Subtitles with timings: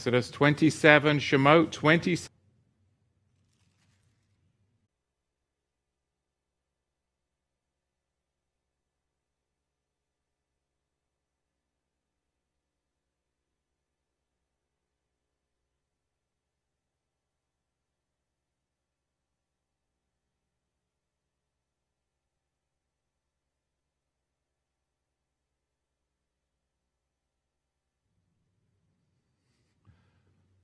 [0.00, 2.39] Exodus 27, Shemot 27.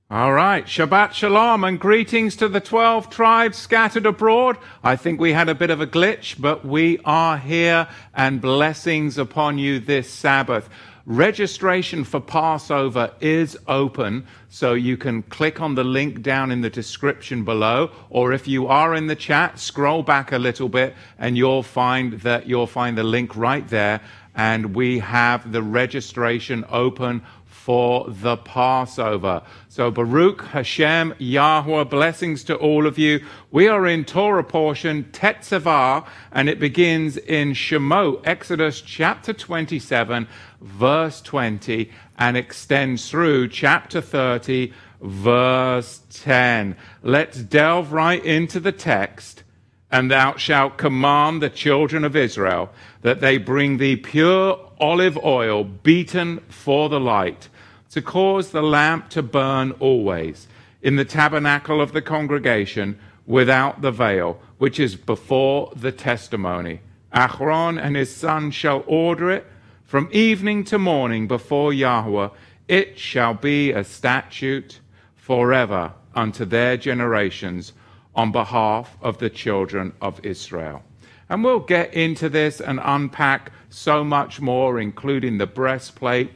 [0.09, 4.57] All right, Shabbat Shalom and greetings to the 12 tribes scattered abroad.
[4.81, 9.17] I think we had a bit of a glitch, but we are here and blessings
[9.17, 10.69] upon you this Sabbath.
[11.05, 16.69] Registration for Passover is open, so you can click on the link down in the
[16.69, 21.37] description below, or if you are in the chat, scroll back a little bit and
[21.37, 23.99] you'll find that you'll find the link right there.
[24.35, 27.23] And we have the registration open
[27.67, 29.41] for the Passover.
[29.67, 33.19] So Baruch Hashem Yahweh, blessings to all of you.
[33.51, 40.29] We are in Torah portion Tetzavah, and it begins in Shemot, Exodus chapter 27,
[40.61, 46.73] verse 20, and extends through chapter 30, verse 10.
[47.03, 49.43] Let's delve right into the text.
[49.91, 52.69] And thou shalt command the children of Israel
[53.01, 57.49] that they bring thee pure olive oil beaten for the light
[57.91, 60.47] to cause the lamp to burn always
[60.81, 66.79] in the tabernacle of the congregation without the veil, which is before the testimony.
[67.13, 69.45] Aaron and his son shall order it
[69.83, 72.29] from evening to morning before Yahweh.
[72.67, 74.79] It shall be a statute
[75.15, 77.73] forever unto their generations
[78.15, 80.83] on behalf of the children of Israel.
[81.29, 86.31] And we'll get into this and unpack so much more, including the breastplate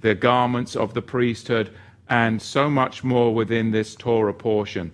[0.00, 1.70] the garments of the priesthood,
[2.08, 4.92] and so much more within this Torah portion.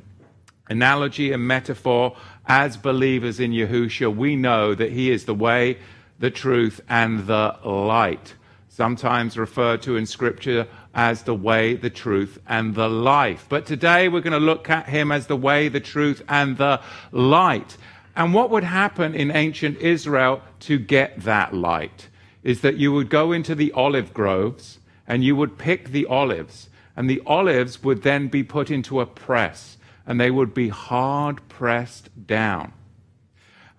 [0.69, 5.79] Analogy and metaphor, as believers in Yahushua, we know that He is the way,
[6.19, 8.35] the truth, and the light.
[8.69, 13.47] Sometimes referred to in Scripture as the way, the truth, and the life.
[13.49, 16.81] But today we're going to look at Him as the way, the truth, and the
[17.13, 17.77] light.
[18.17, 22.09] And what would happen in ancient Israel to get that light
[22.43, 26.69] is that you would go into the olive groves and you would pick the olives,
[26.97, 31.47] and the olives would then be put into a press, and they would be hard
[31.49, 32.73] pressed down.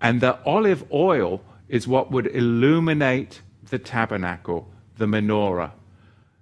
[0.01, 5.71] And the olive oil is what would illuminate the tabernacle, the menorah.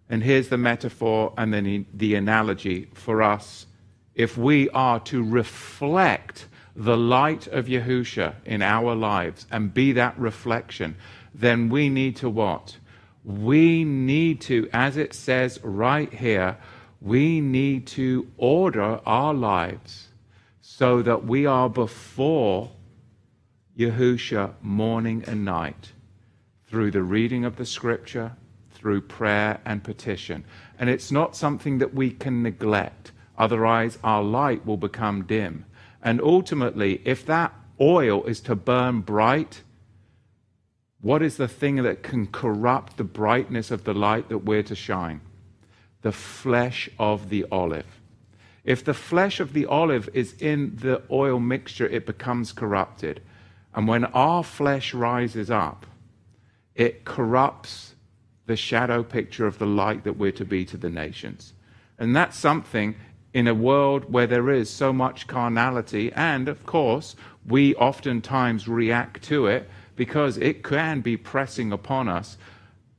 [0.10, 3.66] And here's the metaphor and then the analogy for us.
[4.14, 10.18] If we are to reflect the light of Yahusha in our lives and be that
[10.20, 10.96] reflection,
[11.34, 12.78] then we need to what?
[13.26, 16.58] We need to, as it says right here,
[17.02, 20.10] we need to order our lives
[20.62, 22.72] so that we are before
[23.78, 25.92] Yahusha morning and night
[26.68, 28.34] through the reading of the scripture,
[28.72, 30.46] through prayer and petition.
[30.78, 35.66] And it's not something that we can neglect, otherwise, our light will become dim.
[36.02, 39.64] And ultimately, if that oil is to burn bright,
[41.06, 44.74] what is the thing that can corrupt the brightness of the light that we're to
[44.74, 45.22] shine?
[46.02, 47.86] The flesh of the olive.
[48.64, 53.22] If the flesh of the olive is in the oil mixture, it becomes corrupted.
[53.76, 55.86] And when our flesh rises up,
[56.74, 57.94] it corrupts
[58.48, 61.54] the shadow picture of the light that we're to be to the nations.
[62.00, 62.96] And that's something
[63.32, 69.22] in a world where there is so much carnality, and of course, we oftentimes react
[69.26, 72.38] to it because it can be pressing upon us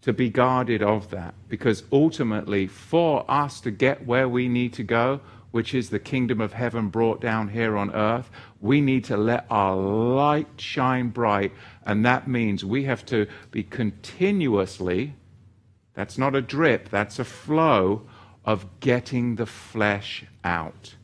[0.03, 1.35] to be guarded of that.
[1.49, 5.21] Because ultimately, for us to get where we need to go,
[5.51, 8.31] which is the kingdom of heaven brought down here on earth,
[8.61, 11.53] we need to let our light shine bright.
[11.85, 15.15] And that means we have to be continuously,
[15.95, 18.03] that's not a drip, that's a flow
[18.45, 20.95] of getting the flesh out.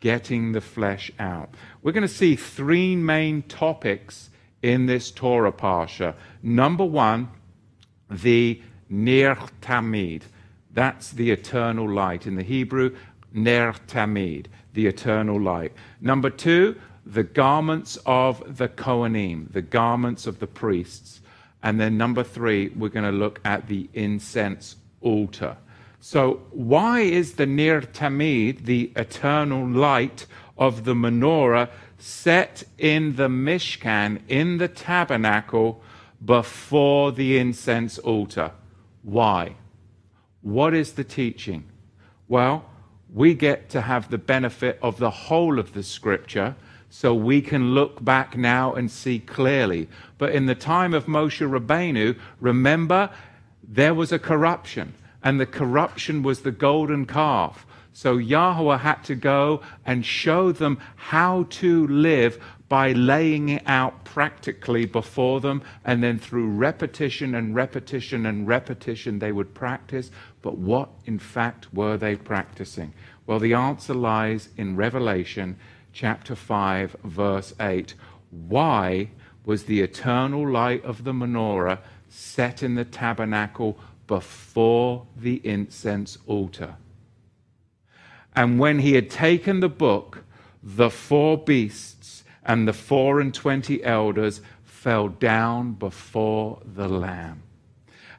[0.00, 1.54] Getting the flesh out.
[1.82, 4.28] We're going to see three main topics
[4.64, 6.14] in this Torah Parsha.
[6.42, 7.28] Number one,
[8.10, 10.22] the Ner Tamid.
[10.72, 12.26] That's the eternal light.
[12.26, 12.96] In the Hebrew,
[13.34, 15.74] Ner Tamid, the eternal light.
[16.00, 21.20] Number two, the garments of the Kohanim, the garments of the priests.
[21.62, 25.58] And then number three, we're going to look at the incense altar.
[26.00, 30.26] So, why is the Ner Tamid, the eternal light
[30.56, 31.68] of the menorah,
[31.98, 35.82] set in the Mishkan, in the tabernacle,
[36.24, 38.52] before the incense altar.
[39.02, 39.56] Why?
[40.40, 41.64] What is the teaching?
[42.28, 42.64] Well,
[43.12, 46.56] we get to have the benefit of the whole of the scripture
[46.90, 49.88] so we can look back now and see clearly.
[50.16, 53.10] But in the time of Moshe Rabbeinu, remember,
[53.66, 57.66] there was a corruption, and the corruption was the golden calf.
[57.96, 64.04] So Yahweh had to go and show them how to live by laying it out
[64.04, 70.10] practically before them, and then through repetition and repetition and repetition, they would practice.
[70.42, 72.92] But what, in fact, were they practicing?
[73.26, 75.56] Well, the answer lies in Revelation
[75.92, 77.94] chapter 5, verse 8.
[78.30, 79.10] Why
[79.44, 86.74] was the eternal light of the menorah set in the tabernacle before the incense altar?
[88.36, 90.24] And when he had taken the book,
[90.62, 97.42] the four beasts and the four and twenty elders fell down before the Lamb,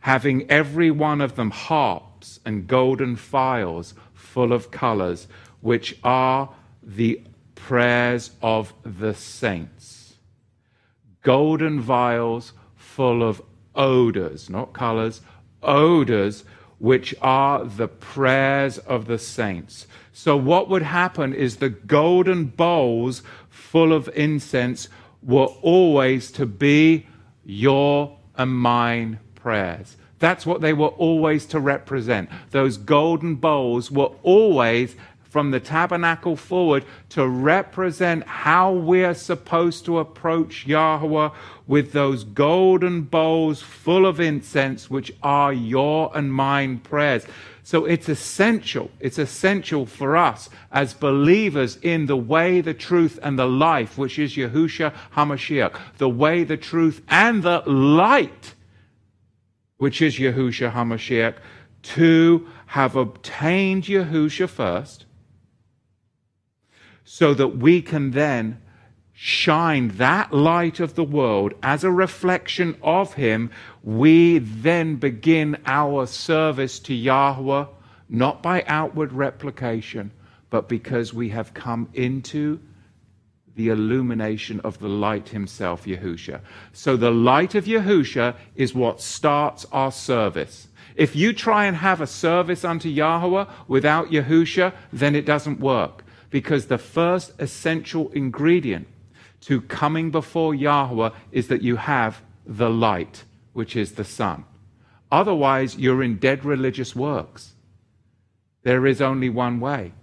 [0.01, 5.27] having every one of them harps and golden phials full of colors,
[5.61, 6.49] which are
[6.81, 7.21] the
[7.55, 10.15] prayers of the saints.
[11.21, 13.41] Golden vials full of
[13.75, 15.21] odors, not colors,
[15.61, 16.45] odors,
[16.85, 19.87] which are the prayers of the saints.
[20.13, 24.87] So, what would happen is the golden bowls full of incense
[25.23, 27.07] were always to be
[27.43, 29.97] your and mine prayers.
[30.19, 32.29] That's what they were always to represent.
[32.51, 34.95] Those golden bowls were always
[35.35, 41.29] from the tabernacle forward to represent how we're supposed to approach Yahweh
[41.67, 47.25] with those golden bowls full of incense, which are your and mine prayers.
[47.63, 53.37] So it's essential, it's essential for us as believers in the way, the truth, and
[53.37, 58.53] the life, which is Yahusha HaMashiach, the way, the truth, and the light,
[59.79, 61.35] which is Yahusha HaMashiach,
[61.83, 65.04] to have obtained Yahusha first
[67.17, 68.61] so that we can then
[69.13, 73.49] shine that light of the world as a reflection of Him,
[73.83, 77.67] we then begin our service to Yahweh,
[78.09, 80.11] not by outward replication,
[80.49, 82.59] but because we have come into
[83.55, 86.41] the illumination of the light himself, Yahusha.
[86.73, 90.67] So the light of Yahusha is what starts our service.
[90.97, 96.04] If you try and have a service unto Yahweh without Yahusha, then it doesn't work
[96.29, 98.87] because the first essential ingredient
[99.41, 103.23] to coming before Yahweh is that you have the light,
[103.53, 104.45] which is the sun.
[105.11, 107.53] Otherwise, you're in dead religious works.
[108.63, 109.93] There is only one way,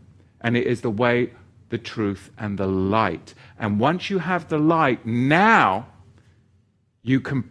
[0.40, 1.32] and it is the way,
[1.70, 3.34] the truth, and the light.
[3.58, 5.88] And once you have the light, now
[7.02, 7.50] you can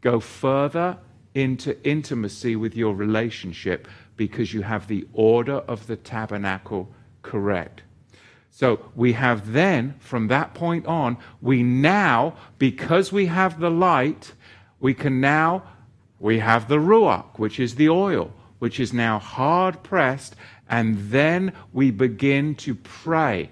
[0.00, 0.98] go further
[1.34, 6.88] into intimacy with your relationship because you have the order of the tabernacle
[7.22, 7.82] correct.
[8.54, 14.34] So we have then, from that point on, we now, because we have the light,
[14.78, 15.62] we can now,
[16.20, 20.36] we have the Ruach, which is the oil, which is now hard pressed,
[20.68, 23.50] and then we begin to pray.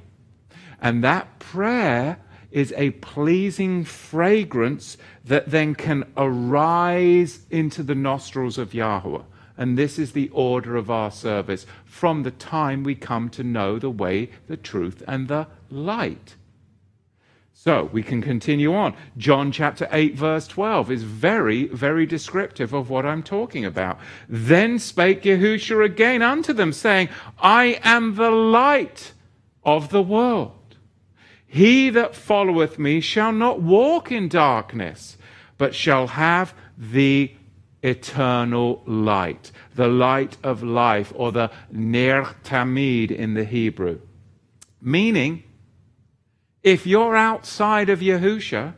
[0.83, 2.19] And that prayer
[2.51, 9.23] is a pleasing fragrance that then can arise into the nostrils of Yahweh.
[9.61, 13.79] And this is the order of our service from the time we come to know
[13.79, 16.37] the way, the truth, and the light.
[17.53, 18.95] So we can continue on.
[19.19, 23.99] John chapter 8, verse 12 is very, very descriptive of what I'm talking about.
[24.31, 29.13] Then spake Yahushua again unto them, saying, I am the light
[29.63, 30.77] of the world.
[31.47, 35.19] He that followeth me shall not walk in darkness,
[35.59, 37.35] but shall have the
[37.83, 44.01] eternal light, the light of life, or the Ner Tamid in the Hebrew.
[44.81, 45.45] Meaning,
[46.63, 48.75] if you're outside of Yahusha,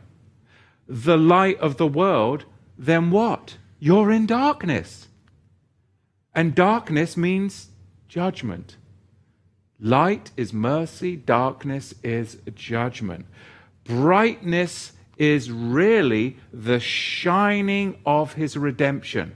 [0.87, 2.45] the light of the world,
[2.77, 3.57] then what?
[3.79, 5.07] You're in darkness.
[6.33, 7.69] And darkness means
[8.07, 8.77] judgment.
[9.79, 13.25] Light is mercy, darkness is judgment.
[13.83, 19.35] Brightness is really the shining of his redemption,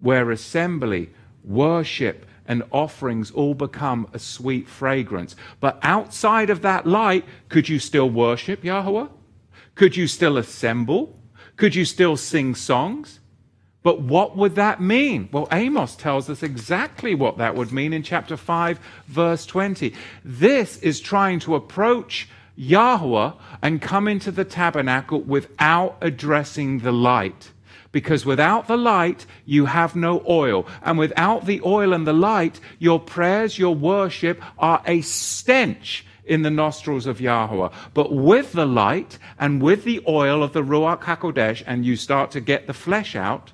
[0.00, 1.10] where assembly,
[1.44, 5.36] worship, and offerings all become a sweet fragrance.
[5.60, 9.06] But outside of that light, could you still worship Yahweh?
[9.74, 11.18] Could you still assemble?
[11.56, 13.20] Could you still sing songs?
[13.82, 15.28] But what would that mean?
[15.32, 19.92] Well, Amos tells us exactly what that would mean in chapter 5, verse 20.
[20.24, 22.28] This is trying to approach
[22.62, 27.50] Yahweh and come into the tabernacle without addressing the light.
[27.90, 30.66] Because without the light, you have no oil.
[30.82, 36.42] And without the oil and the light, your prayers, your worship are a stench in
[36.42, 37.68] the nostrils of Yahweh.
[37.94, 42.30] But with the light and with the oil of the Ruach HaKodesh, and you start
[42.30, 43.52] to get the flesh out,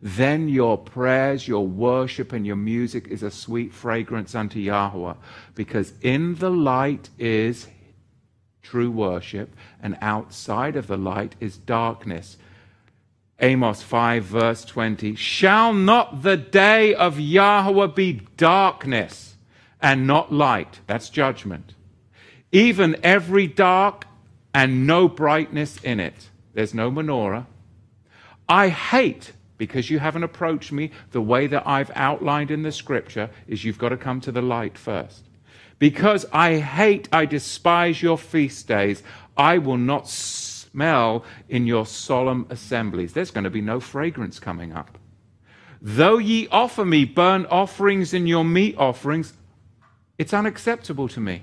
[0.00, 5.14] then your prayers, your worship, and your music is a sweet fragrance unto Yahweh.
[5.54, 7.66] Because in the light is
[8.66, 12.36] true worship, and outside of the light is darkness.
[13.38, 19.36] Amos 5, verse 20 Shall not the day of Yahweh be darkness
[19.80, 20.80] and not light?
[20.88, 21.74] That's judgment.
[22.50, 24.06] Even every dark
[24.52, 26.30] and no brightness in it.
[26.54, 27.46] There's no menorah.
[28.48, 33.30] I hate, because you haven't approached me the way that I've outlined in the scripture,
[33.46, 35.25] is you've got to come to the light first.
[35.78, 39.02] Because I hate, I despise your feast days,
[39.36, 43.12] I will not smell in your solemn assemblies.
[43.12, 44.98] There's going to be no fragrance coming up.
[45.82, 49.34] Though ye offer me burnt offerings and your meat offerings,
[50.16, 51.42] it's unacceptable to me.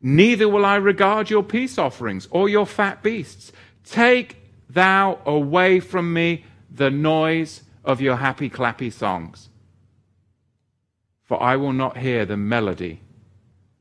[0.00, 3.52] Neither will I regard your peace offerings or your fat beasts.
[3.84, 4.38] Take
[4.70, 9.49] thou away from me the noise of your happy clappy songs
[11.30, 13.02] for I will not hear the melody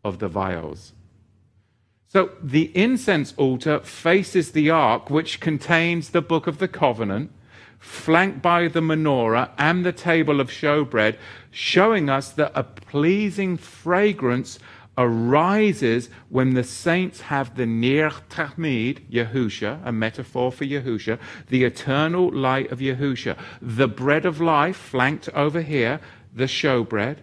[0.03, 0.93] of the viols.
[2.07, 7.31] So the incense altar faces the ark, which contains the book of the covenant,
[7.79, 11.17] flanked by the menorah and the table of showbread,
[11.49, 14.59] showing us that a pleasing fragrance
[14.95, 22.29] arises when the saints have the Ner Tamid, Yahusha, a metaphor for Yahusha, the eternal
[22.31, 25.99] light of Yahusha, the bread of life flanked over here,
[26.31, 27.17] the showbread,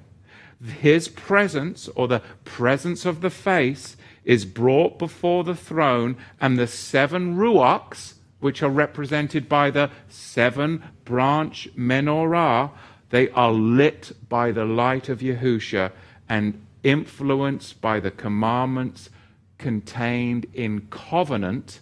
[0.64, 6.66] his presence or the presence of the face is brought before the throne, and the
[6.66, 12.70] seven ruachs, which are represented by the seven branch menorah,
[13.10, 15.92] they are lit by the light of Yahusha
[16.28, 19.10] and influenced by the commandments
[19.58, 21.80] contained in covenant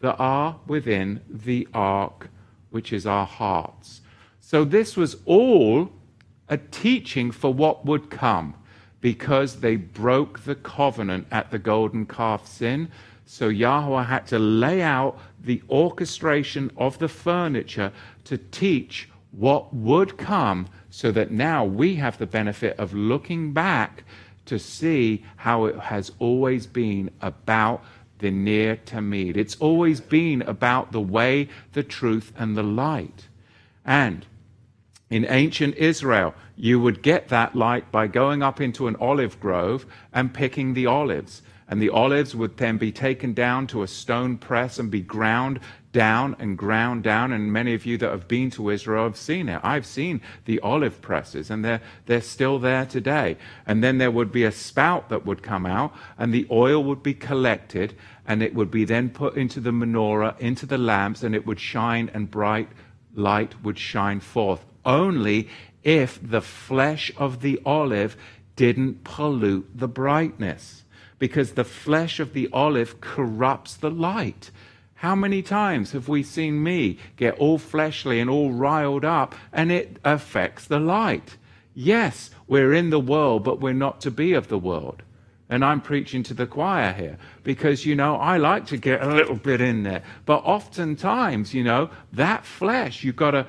[0.00, 2.28] that are within the ark,
[2.70, 4.00] which is our hearts.
[4.40, 5.90] So this was all
[6.48, 8.54] a teaching for what would come
[9.00, 12.90] because they broke the covenant at the golden calf sin.
[13.24, 17.92] So Yahweh had to lay out the orchestration of the furniture
[18.24, 24.04] to teach what would come so that now we have the benefit of looking back
[24.46, 27.84] to see how it has always been about
[28.18, 29.36] the Ner Tamid.
[29.36, 33.26] It's always been about the way, the truth, and the light.
[33.84, 34.24] And
[35.08, 39.86] in ancient Israel, you would get that light by going up into an olive grove
[40.12, 41.42] and picking the olives.
[41.68, 45.60] And the olives would then be taken down to a stone press and be ground
[45.92, 47.32] down and ground down.
[47.32, 49.60] And many of you that have been to Israel have seen it.
[49.64, 53.36] I've seen the olive presses, and they're, they're still there today.
[53.66, 57.02] And then there would be a spout that would come out, and the oil would
[57.02, 57.94] be collected,
[58.26, 61.60] and it would be then put into the menorah, into the lamps, and it would
[61.60, 62.68] shine, and bright
[63.14, 65.48] light would shine forth only
[65.82, 68.16] if the flesh of the olive
[68.54, 70.84] didn't pollute the brightness.
[71.18, 74.50] Because the flesh of the olive corrupts the light.
[75.00, 79.70] How many times have we seen me get all fleshly and all riled up and
[79.70, 81.36] it affects the light?
[81.74, 85.02] Yes, we're in the world, but we're not to be of the world.
[85.48, 89.14] And I'm preaching to the choir here because, you know, I like to get a
[89.14, 90.02] little bit in there.
[90.24, 93.46] But oftentimes, you know, that flesh, you've got to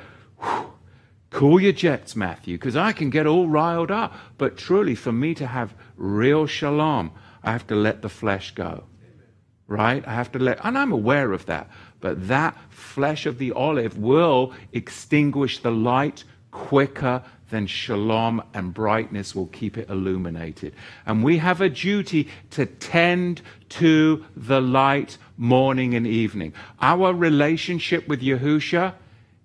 [1.29, 4.15] Cool your jets, Matthew, because I can get all riled up.
[4.37, 7.11] But truly, for me to have real shalom,
[7.43, 8.85] I have to let the flesh go.
[9.67, 10.07] Right?
[10.07, 11.69] I have to let, and I'm aware of that.
[11.99, 19.35] But that flesh of the olive will extinguish the light quicker than shalom and brightness
[19.35, 20.73] will keep it illuminated.
[21.05, 26.53] And we have a duty to tend to the light morning and evening.
[26.81, 28.93] Our relationship with Yahusha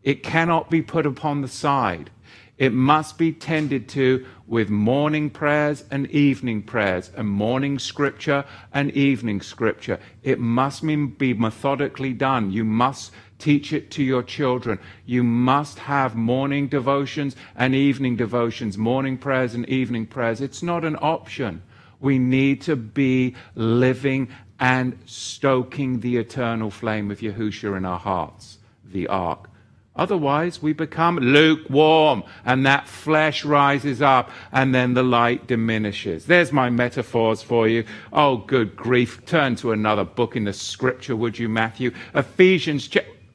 [0.02, 2.10] it cannot be put upon the side.
[2.58, 8.90] It must be tended to with morning prayers and evening prayers, and morning scripture and
[8.92, 9.98] evening scripture.
[10.22, 12.52] It must be methodically done.
[12.52, 14.78] You must teach it to your children.
[15.06, 20.40] You must have morning devotions and evening devotions, morning prayers and evening prayers.
[20.40, 21.62] It's not an option.
[21.98, 24.28] We need to be living
[24.60, 29.48] and stoking the eternal flame of Yahusha in our hearts, the ark.
[29.94, 36.24] Otherwise, we become lukewarm and that flesh rises up and then the light diminishes.
[36.24, 37.84] There's my metaphors for you.
[38.10, 39.24] Oh, good grief.
[39.26, 41.92] Turn to another book in the scripture, would you, Matthew?
[42.14, 42.88] Ephesians.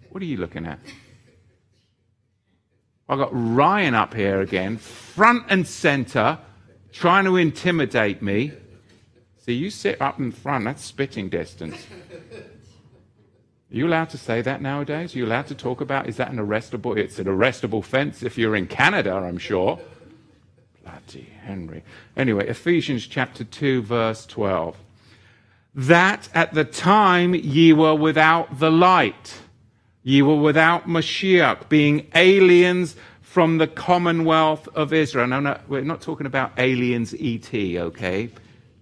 [0.10, 0.80] What are you looking at?
[3.08, 6.40] I've got Ryan up here again, front and center,
[6.92, 8.52] trying to intimidate me.
[9.38, 11.88] See, you sit up in front, that's spitting distance.
[13.71, 15.13] Are you allowed to say that nowadays?
[15.13, 16.97] Are you allowed to talk about, is that an arrestable?
[16.97, 19.79] It's an arrestable offense if you're in Canada, I'm sure.
[20.83, 21.83] Bloody Henry.
[22.15, 24.77] Anyway, Ephesians chapter 2, verse 12.
[25.75, 29.41] That at the time ye were without the light
[30.07, 35.27] Ye were without Mashiach, being aliens from the commonwealth of Israel.
[35.27, 38.29] No, no, we're not talking about aliens ET, okay?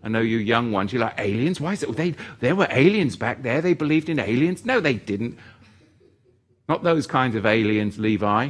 [0.06, 1.60] I know you young ones, you're like, aliens?
[1.60, 1.92] Why is it?
[1.96, 3.60] They, there were aliens back there.
[3.60, 4.64] They believed in aliens.
[4.64, 5.40] No, they didn't.
[6.70, 8.50] Not those kinds of aliens, Levi.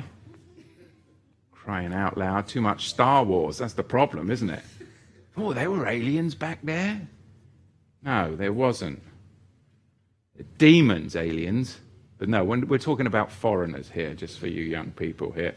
[1.54, 2.50] Crying out loud.
[2.50, 3.58] Too much Star Wars.
[3.58, 4.64] That's the problem, isn't it?
[5.38, 7.02] Oh, there were aliens back there?
[8.04, 9.02] No, there wasn't.
[10.58, 11.80] Demons, aliens.
[12.18, 15.56] But no, we're talking about foreigners here, just for you young people here.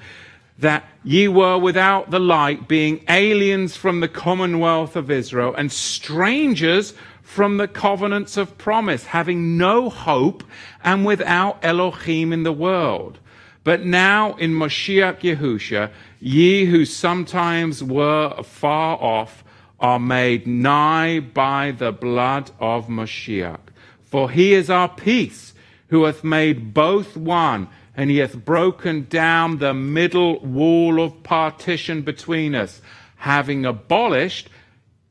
[0.59, 6.95] That ye were without the light, being aliens from the commonwealth of Israel and strangers
[7.23, 10.43] from the covenants of promise, having no hope
[10.83, 13.19] and without Elohim in the world.
[13.63, 19.45] But now in Moshiach Yehusha, ye who sometimes were far off
[19.79, 23.61] are made nigh by the blood of Moshiach.
[24.03, 25.53] For he is our peace
[25.89, 32.01] who hath made both one, and he hath broken down the middle wall of partition
[32.03, 32.81] between us,
[33.17, 34.49] having abolished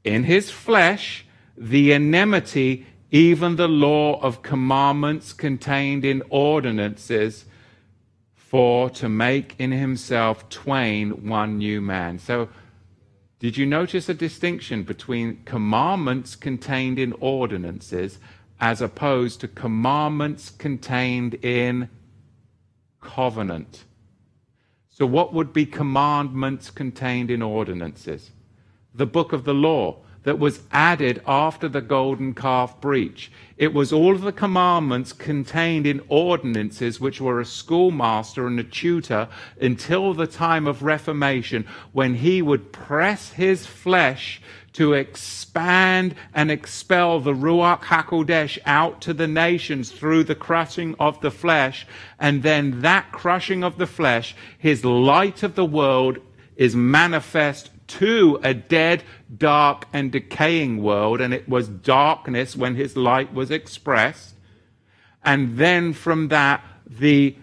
[0.06, 1.26] in his flesh
[1.58, 7.44] the enmity, even the law of commandments contained in ordinances,
[8.34, 12.18] for to make in himself twain one new man.
[12.18, 12.48] So,
[13.40, 18.18] did you notice a distinction between commandments contained in ordinances
[18.62, 21.90] as opposed to commandments contained in
[23.08, 23.86] covenant.
[24.90, 28.32] So, what would be commandments contained in ordinances?
[28.94, 33.32] The book of the law that was added after the golden calf breach.
[33.56, 38.66] It was all of the commandments contained in ordinances, which were a schoolmaster and a
[38.66, 39.30] tutor
[39.62, 44.42] until the time of Reformation, when he would press his flesh
[44.74, 51.22] to expand and expel the Ruach HaKodesh out to the nations through the crushing of
[51.22, 51.88] the flesh.
[52.20, 56.18] And then that crushing of the flesh, his light of the world
[56.58, 59.04] is manifest to a dead,
[59.36, 64.36] dark, and decaying world, and it was darkness when his light was expressed.
[65.24, 67.36] And then from that, the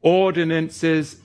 [0.00, 1.16] ordinances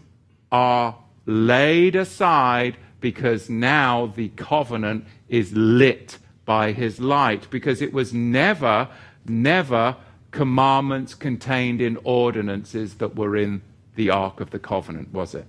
[0.52, 8.14] are laid aside because now the covenant is lit by his light, because it was
[8.14, 8.90] never,
[9.26, 9.96] never
[10.32, 13.62] commandments contained in ordinances that were in
[13.96, 15.46] the Ark of the Covenant, was it?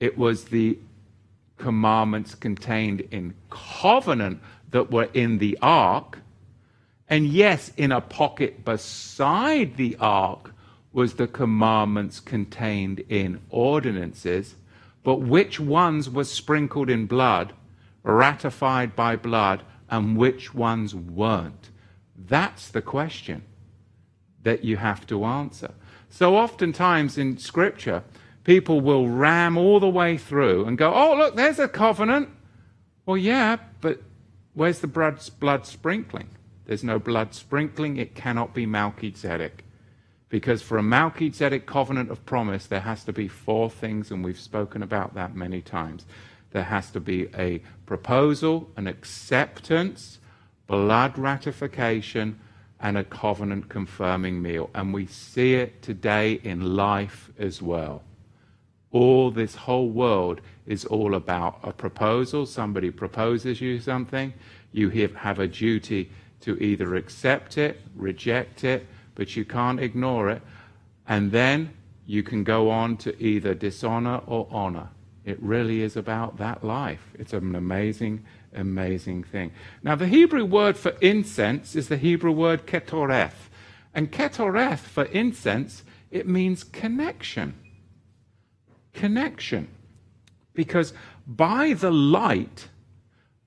[0.00, 0.78] It was the
[1.60, 6.18] commandments contained in covenant that were in the ark.
[7.08, 10.52] And yes, in a pocket beside the ark
[10.92, 14.56] was the commandments contained in ordinances.
[15.02, 17.52] But which ones were sprinkled in blood,
[18.02, 21.70] ratified by blood, and which ones weren't?
[22.16, 23.42] That's the question
[24.42, 25.72] that you have to answer.
[26.08, 28.02] So, oftentimes in Scripture,
[28.44, 32.28] people will ram all the way through and go, oh, look, there's a covenant.
[33.06, 34.02] Well, yeah, but
[34.54, 36.28] where's the blood, sprinkling?
[36.66, 37.96] There's no blood sprinkling.
[37.96, 39.64] It cannot be Melchizedek.
[40.28, 44.38] Because for a Melchizedek covenant of promise, there has to be four things, and we've
[44.38, 46.06] spoken about that many times.
[46.52, 50.18] There has to be a proposal, an acceptance,
[50.66, 52.38] blood ratification,
[52.78, 54.70] and a covenant confirming meal.
[54.74, 58.02] And we see it today in life as well.
[58.92, 62.46] All this whole world is all about a proposal.
[62.46, 64.32] Somebody proposes you something.
[64.72, 70.42] You have a duty to either accept it, reject it, but you can't ignore it.
[71.06, 71.74] And then
[72.06, 74.88] you can go on to either dishonor or honor.
[75.24, 77.06] It really is about that life.
[77.14, 78.24] It's an amazing,
[78.54, 79.52] amazing thing.
[79.82, 83.48] Now, the Hebrew word for incense is the Hebrew word ketoreth.
[83.94, 87.54] And ketoreth for incense, it means connection
[88.92, 89.68] connection.
[90.54, 90.92] Because
[91.26, 92.68] by the light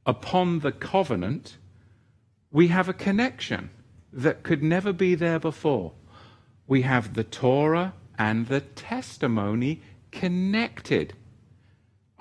[0.06, 1.58] upon the covenant,
[2.52, 3.70] we have a connection
[4.12, 5.94] that could never be there before.
[6.68, 11.14] We have the Torah and the testimony connected.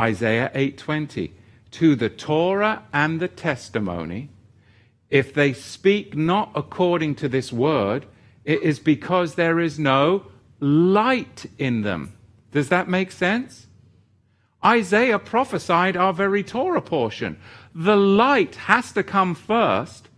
[0.01, 1.33] Isaiah 8:20
[1.73, 4.31] to the Torah and the testimony
[5.11, 8.07] if they speak not according to this word
[8.45, 10.27] It is because there is no
[10.61, 12.15] light in them.
[12.53, 13.67] Does that make sense?
[14.65, 17.39] Isaiah prophesied our very Torah portion.
[17.75, 20.09] The light has to come first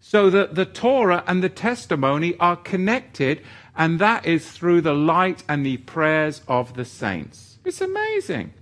[0.00, 3.42] so that the Torah and the testimony are connected,
[3.76, 7.58] and that is through the light and the prayers of the saints.
[7.64, 8.54] It's amazing.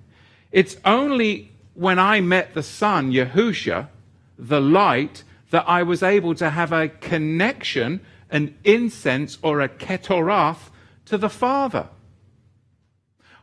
[0.50, 3.88] It's only when I met the Son, Yahusha,
[4.36, 10.70] the light, that I was able to have a connection, an incense or a ketoreth
[11.04, 11.88] to the Father.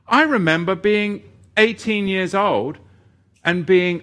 [0.08, 1.24] I remember being
[1.58, 2.78] 18 years old
[3.44, 4.02] and being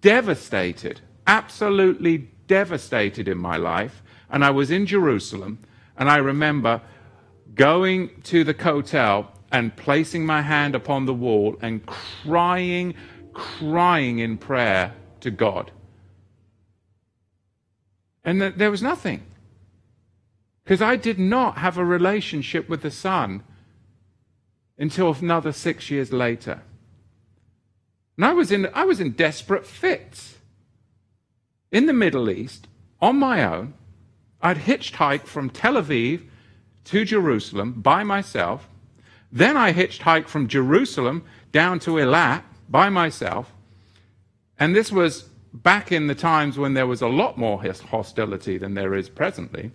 [0.00, 4.02] devastated, absolutely devastated in my life.
[4.30, 5.58] And I was in Jerusalem,
[5.96, 6.82] and I remember
[7.54, 12.94] going to the hotel and placing my hand upon the wall and crying,
[13.32, 15.70] crying in prayer to God.
[18.24, 19.22] And th- there was nothing.
[20.64, 23.42] Because I did not have a relationship with the Son
[24.78, 26.62] until another six years later.
[28.16, 30.36] And I was in, I was in desperate fits.
[31.70, 32.66] In the Middle East,
[33.00, 33.74] on my own,
[34.40, 36.22] I'd hitchhiked from Tel Aviv
[36.84, 38.68] to Jerusalem by myself.
[39.30, 43.52] Then I hitchhiked from Jerusalem down to Eilat by myself.
[44.58, 48.74] And this was back in the times when there was a lot more hostility than
[48.74, 49.70] there is presently.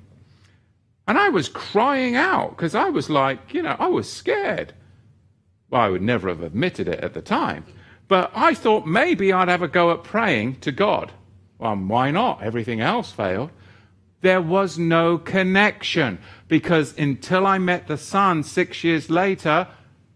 [1.07, 4.73] And I was crying out because I was like, you know, I was scared.
[5.73, 7.65] Well, I would never have admitted it at the time.
[8.07, 11.11] But I thought maybe I'd have a go at praying to God.
[11.57, 12.43] Well, why not?
[12.43, 13.49] Everything else failed.
[14.21, 19.67] There was no connection because until I met the Son six years later,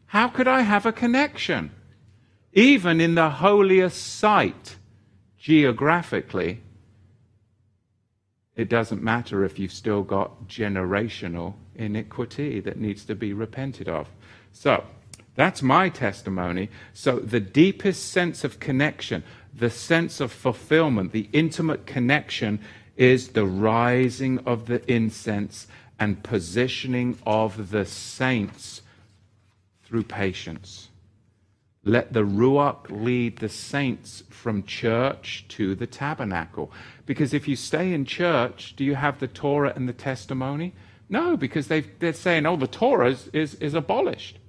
[0.05, 1.71] how could I have a connection?
[2.53, 4.75] Even in the holiest site,
[5.39, 6.61] geographically,
[8.55, 14.07] it doesn't matter if you've still got generational iniquity that needs to be repented of.
[14.51, 14.83] So,
[15.37, 16.69] that's my testimony.
[16.93, 19.23] So, the deepest sense of connection,
[19.53, 22.59] the sense of fulfillment, the intimate connection
[22.95, 25.67] is the rising of the incense
[25.99, 28.81] and positioning of the saints
[29.83, 30.89] through patience.
[31.83, 36.71] Let the Ruach lead the saints from church to the tabernacle.
[37.05, 40.73] Because if you stay in church, do you have the Torah and the testimony?
[41.09, 44.39] No, because they are saying, oh, the Torah is, is, is abolished.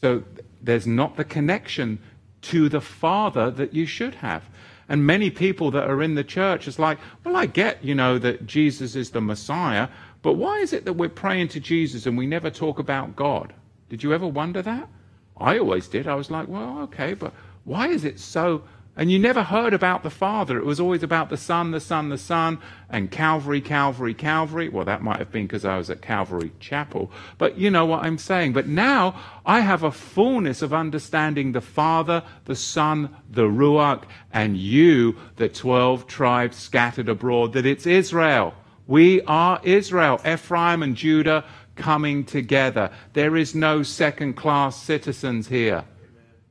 [0.00, 0.24] So
[0.62, 1.98] there's not the connection
[2.42, 4.44] to the Father that you should have.
[4.88, 8.18] And many people that are in the church is like, well, I get, you know,
[8.18, 9.88] that Jesus is the Messiah,
[10.22, 13.54] but why is it that we're praying to Jesus and we never talk about God?
[13.88, 14.88] Did you ever wonder that?
[15.36, 16.08] I always did.
[16.08, 17.32] I was like, well, okay, but
[17.64, 18.62] why is it so?
[18.96, 20.58] And you never heard about the Father.
[20.58, 24.68] It was always about the Son, the Son, the Son, and Calvary, Calvary, Calvary.
[24.68, 27.10] Well, that might have been because I was at Calvary Chapel.
[27.38, 28.52] But you know what I'm saying.
[28.52, 34.56] But now I have a fullness of understanding the Father, the Son, the Ruach, and
[34.56, 38.54] you, the 12 tribes scattered abroad, that it's Israel.
[38.86, 41.44] We are Israel, Ephraim and Judah
[41.76, 42.90] coming together.
[43.12, 45.84] There is no second class citizens here.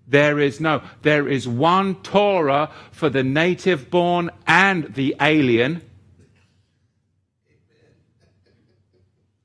[0.10, 5.84] There is no, there is one Torah for the native born and the alien.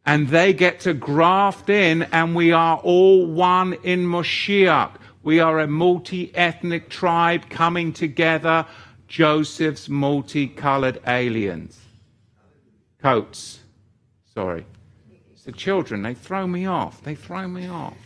[0.07, 4.92] And they get to graft in, and we are all one in Moshiach.
[5.22, 8.66] We are a multi ethnic tribe coming together,
[9.07, 11.79] Joseph's multicolored aliens.
[13.00, 13.61] Coats.
[14.35, 14.66] Sorry.
[15.33, 17.03] It's The children, they throw me off.
[17.03, 18.03] They throw me off.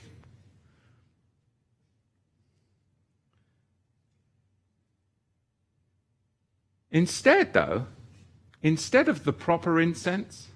[6.90, 7.86] Instead, though,
[8.62, 10.48] instead of the proper incense,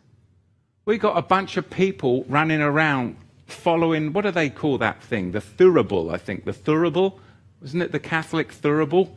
[0.85, 3.17] we got a bunch of people running around
[3.47, 5.33] following, what do they call that thing?
[5.33, 6.45] The thurible, I think.
[6.45, 7.19] The thurible?
[7.61, 9.11] Wasn't it the Catholic thurible?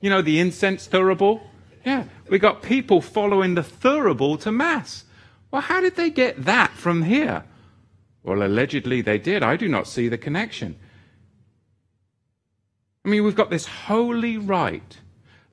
[0.00, 1.40] You know, the incense thurible?
[1.84, 5.04] Yeah, we got people following the thurible to Mass.
[5.50, 7.44] Well, how did they get that from here?
[8.22, 9.42] Well, allegedly they did.
[9.42, 10.76] I do not see the connection.
[13.08, 14.98] I mean, we've got this holy rite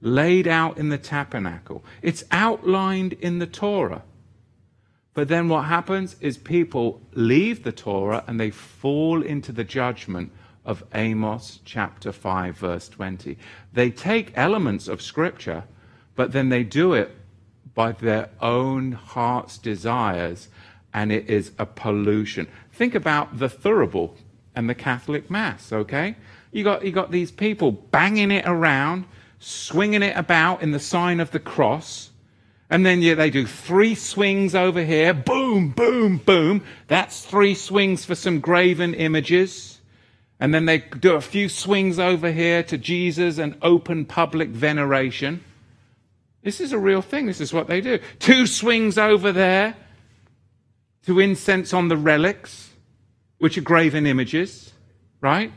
[0.02, 4.04] laid out in the tabernacle, it's outlined in the Torah.
[5.14, 10.34] But then what happens is people leave the Torah and they fall into the judgment
[10.66, 13.38] of Amos chapter 5, verse 20.
[13.72, 15.64] They take elements of Scripture,
[16.14, 17.16] but then they do it
[17.74, 20.50] by their own heart's desires,
[20.94, 22.50] and it is a pollution.
[22.74, 24.18] Think about the thurible
[24.54, 26.18] and the Catholic Mass, okay?
[26.56, 29.04] You got, you got these people banging it around,
[29.40, 32.12] swinging it about in the sign of the cross,
[32.70, 35.14] And then yeah, they do three swings over here.
[35.14, 36.64] Boom, boom, boom.
[36.88, 39.80] That's three swings for some graven images.
[40.40, 45.44] And then they do a few swings over here to Jesus and open public veneration.
[46.42, 47.26] This is a real thing.
[47.26, 48.00] This is what they do.
[48.20, 49.76] Two swings over there
[51.06, 52.72] to incense on the relics,
[53.40, 54.74] which are graven images,
[55.22, 55.52] right?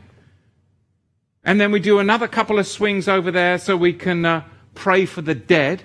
[1.49, 4.43] And then we do another couple of swings over there so we can uh,
[4.75, 5.81] pray for the dead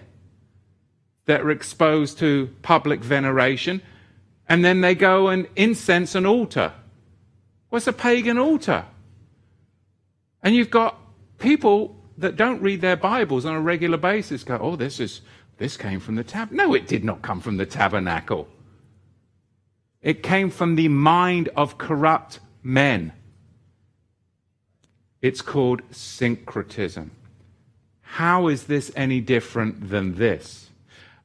[1.25, 3.81] that are exposed to public veneration.
[4.47, 6.75] And then they go and incense an altar.
[7.71, 8.85] What's a pagan altar?
[10.43, 10.99] And you've got
[11.39, 15.23] people that don't read their Bibles on a regular basis go, oh, this is
[15.57, 16.53] this came from the tab.
[16.53, 18.49] No, it did not come from the tabernacle.
[20.03, 23.15] It came from the mind of corrupt men.
[25.25, 27.11] It's called syncretism.
[28.03, 30.69] How is this any different than this?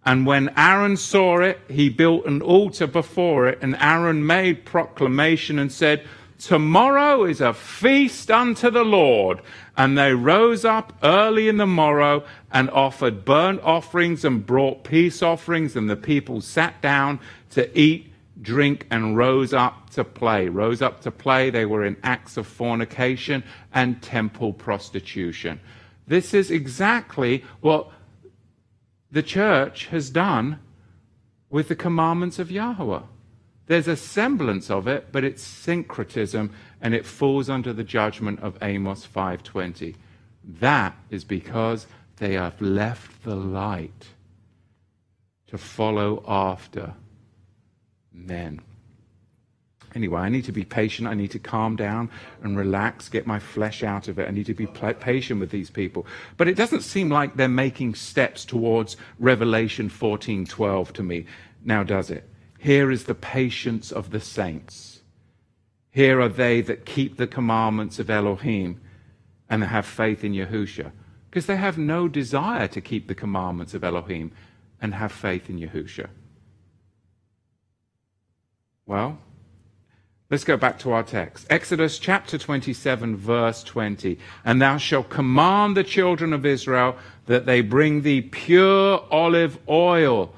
[0.05, 5.59] And when Aaron saw it, he built an altar before it, and Aaron made proclamation
[5.59, 6.07] and said,
[6.37, 9.41] Tomorrow is a feast unto the Lord.
[9.75, 15.21] And they rose up early in the morrow and offered burnt offerings and brought peace
[15.21, 18.08] offerings, and the people sat down to eat,
[18.41, 20.47] drink, and rose up to play.
[20.47, 25.59] Rose up to play, they were in acts of fornication and temple prostitution.
[26.07, 27.91] This is exactly what
[29.11, 30.59] the church has done
[31.49, 33.01] with the commandments of Yahweh.
[33.67, 38.57] There's a semblance of it, but it's syncretism and it falls under the judgment of
[38.61, 39.95] Amos 5:20.
[40.43, 41.85] That is because
[42.17, 44.07] they have left the light
[45.47, 46.93] to follow after
[48.25, 48.61] men.
[49.95, 51.07] Anyway, I need to be patient.
[51.07, 52.09] I need to calm down
[52.43, 54.27] and relax, get my flesh out of it.
[54.27, 56.05] I need to be patient with these people.
[56.37, 61.25] But it doesn't seem like they're making steps towards Revelation 14:12 to me.
[61.63, 62.29] Now does it?
[62.59, 65.01] Here is the patience of the saints.
[65.91, 68.79] Here are they that keep the commandments of Elohim
[69.49, 70.91] and have faith in Yahusha.
[71.29, 74.31] Because they have no desire to keep the commandments of Elohim
[74.81, 76.09] and have faith in Yahusha.
[78.89, 79.19] Well,
[80.31, 81.45] let's go back to our text.
[81.47, 84.17] Exodus chapter 27, verse 20.
[84.43, 86.97] And thou shalt command the children of Israel
[87.27, 90.33] that they bring thee pure olive oil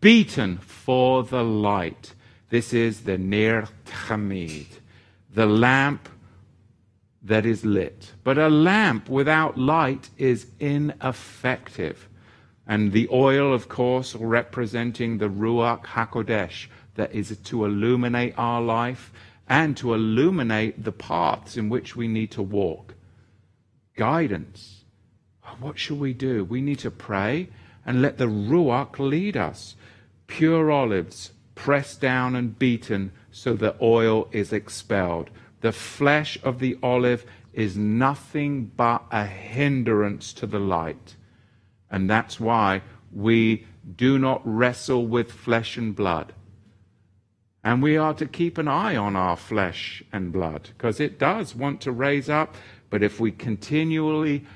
[0.00, 2.14] beaten for the light.
[2.50, 4.68] This is the Ner Tamid,
[5.34, 6.08] the lamp
[7.24, 8.12] that is lit.
[8.22, 12.08] But a lamp without light is ineffective.
[12.64, 19.12] And the oil, of course, representing the Ruach HaKodesh, that is to illuminate our life
[19.48, 22.94] and to illuminate the paths in which we need to walk.
[23.96, 24.84] Guidance.
[25.60, 26.44] What shall we do?
[26.44, 27.48] We need to pray
[27.86, 29.76] and let the Ruach lead us.
[30.26, 35.30] Pure olives, pressed down and beaten so the oil is expelled.
[35.60, 41.14] The flesh of the olive is nothing but a hindrance to the light.
[41.90, 42.82] And that's why
[43.12, 46.34] we do not wrestle with flesh and blood.
[47.68, 51.54] And we are to keep an eye on our flesh and blood because it does
[51.54, 52.54] want to raise up.
[52.88, 54.46] But if we continually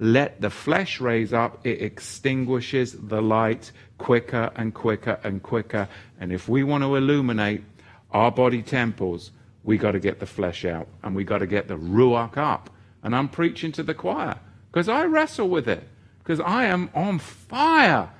[0.00, 5.88] let the flesh raise up, it extinguishes the light quicker and quicker and quicker.
[6.18, 7.62] And if we want to illuminate
[8.10, 9.30] our body temples,
[9.62, 12.68] we got to get the flesh out and we got to get the ruach up.
[13.04, 14.40] And I'm preaching to the choir
[14.72, 15.86] because I wrestle with it
[16.18, 18.10] because I am on fire.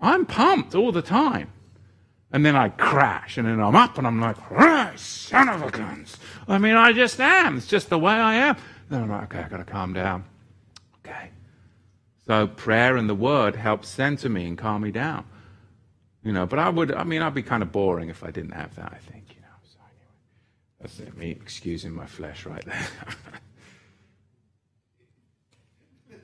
[0.00, 1.50] I'm pumped all the time.
[2.30, 4.36] And then I crash, and then I'm up, and I'm like,
[4.98, 6.16] son of a guns.
[6.46, 7.56] I mean, I just am.
[7.56, 8.56] It's just the way I am.
[8.90, 10.24] Then I'm like, okay, I've got to calm down.
[10.98, 11.30] Okay.
[12.26, 15.24] So prayer and the word help center me and calm me down.
[16.22, 18.52] You know, but I would, I mean, I'd be kind of boring if I didn't
[18.52, 19.48] have that, I think, you know.
[19.62, 20.04] So anyway,
[20.80, 22.86] that's it, me excusing my flesh right there.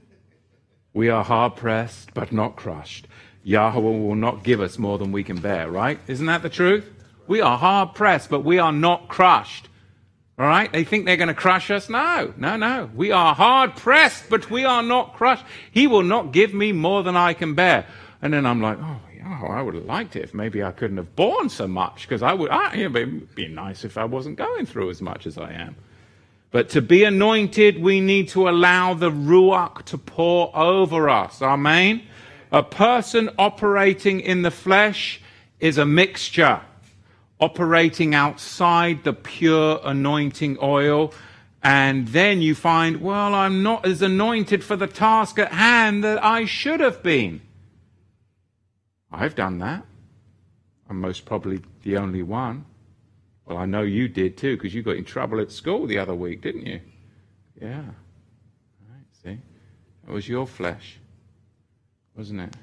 [0.93, 3.09] we are hard pressed, but not crushed.
[3.45, 6.01] Yahweh will not give us more than we can bear, right?
[6.09, 6.91] Isn't that the truth?
[7.27, 9.69] We are hard pressed, but we are not crushed.
[10.39, 10.73] All right?
[10.73, 11.89] They think they're going to crush us.
[11.89, 12.91] No, no, no.
[12.95, 15.45] We are hard pressed, but we are not crushed.
[15.71, 17.87] He will not give me more than I can bear.
[18.21, 21.15] And then I'm like, oh, I would have liked it if maybe I couldn't have
[21.15, 24.67] borne so much because I would, I, it would be nice if I wasn't going
[24.67, 25.77] through as much as I am.
[26.51, 31.43] But to be anointed, we need to allow the Ruach to pour over us.
[31.43, 32.03] Amen?
[32.55, 35.21] A person operating in the flesh
[35.59, 36.61] is a mixture
[37.41, 41.13] operating outside the pure anointing oil.
[41.65, 46.23] And then you find, well, I'm not as anointed for the task at hand that
[46.23, 47.41] I should have been.
[49.11, 49.85] I've done that.
[50.89, 52.67] I'm most probably the only one.
[53.47, 56.15] Well, I know you did too, because you got in trouble at school the other
[56.15, 56.81] week, didn't you?
[57.61, 57.81] Yeah.
[57.81, 59.39] All right, see?
[60.07, 61.01] It was your flesh,
[62.17, 62.55] wasn't it?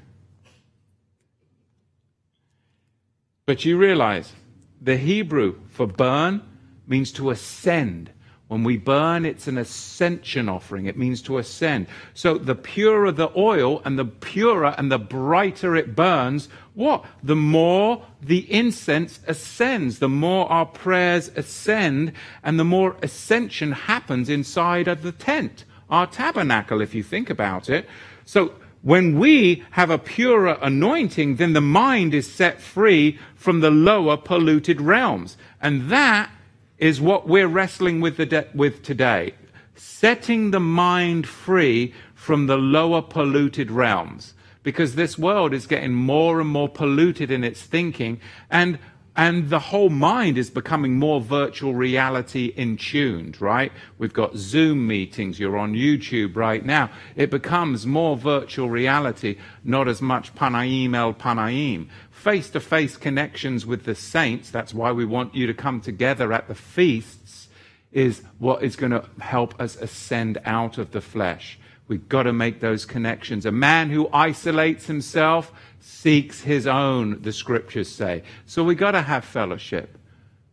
[3.46, 4.34] But you realize
[4.82, 6.42] the Hebrew for burn
[6.88, 8.12] means to ascend.
[8.48, 10.86] When we burn, it's an ascension offering.
[10.86, 11.88] It means to ascend.
[12.14, 17.06] So the purer the oil and the purer and the brighter it burns, what?
[17.24, 22.12] The more the incense ascends, the more our prayers ascend,
[22.44, 27.70] and the more ascension happens inside of the tent, our tabernacle, if you think about
[27.70, 27.88] it.
[28.26, 33.70] So when we have a purer anointing, then the mind is set free from the
[33.70, 35.38] lower polluted realms.
[35.62, 36.32] And that
[36.80, 39.36] is what we're wrestling with, de- with today.
[39.76, 44.34] Setting the mind free from the lower polluted realms.
[44.63, 48.78] Because this world is getting more and more polluted in its thinking, and
[49.15, 53.71] and the whole mind is becoming more virtual reality in tuned, right?
[53.97, 56.89] We've got Zoom meetings, you're on YouTube right now.
[57.15, 61.89] It becomes more virtual reality, not as much panaim el panaim
[62.21, 66.32] face to face connections with the saints, that's why we want you to come together
[66.32, 67.47] at the feasts,
[67.91, 71.58] is what is going to help us ascend out of the flesh.
[71.88, 73.46] We've got to make those connections.
[73.46, 78.24] A man who isolates himself seeks his own, the scriptures say.
[78.46, 79.98] So we've got to have fellowship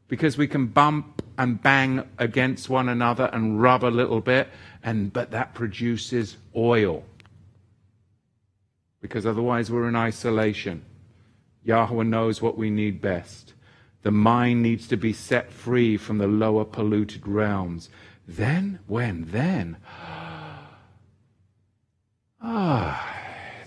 [0.09, 4.49] because we can bump and bang against one another and rub a little bit,
[4.83, 7.05] and but that produces oil.
[9.01, 10.85] Because otherwise we're in isolation.
[11.63, 13.53] Yahweh knows what we need best.
[14.03, 17.91] The mind needs to be set free from the lower polluted realms.
[18.27, 19.27] Then, when?
[19.31, 19.77] Then,
[22.41, 23.17] ah,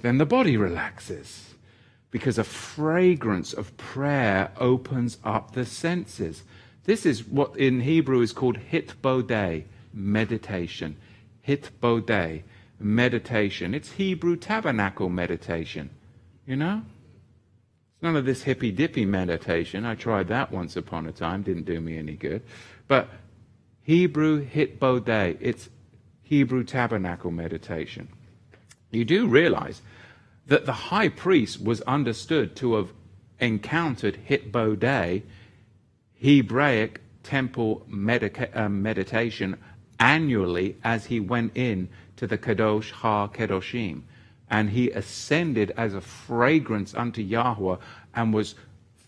[0.01, 1.51] then the body relaxes
[2.11, 6.43] because a fragrance of prayer opens up the senses.
[6.83, 10.97] This is what in Hebrew is called hitbodeh, meditation.
[11.47, 12.43] Hitbodeh,
[12.79, 13.73] meditation.
[13.73, 15.89] It's Hebrew tabernacle meditation.
[16.45, 16.81] You know?
[17.93, 19.85] It's none of this hippy dippy meditation.
[19.85, 22.41] I tried that once upon a time, didn't do me any good.
[22.87, 23.09] But
[23.83, 25.69] Hebrew hitbodeh, it's
[26.23, 28.09] Hebrew tabernacle meditation.
[28.91, 29.81] You do realize
[30.47, 32.93] that the high priest was understood to have
[33.39, 35.23] encountered hitbodeh,
[36.21, 39.57] Hebraic temple medica- uh, meditation,
[39.99, 44.03] annually as he went in to the Kadosh Ha Kedoshim
[44.51, 47.77] and he ascended as a fragrance unto Yahweh
[48.13, 48.55] and was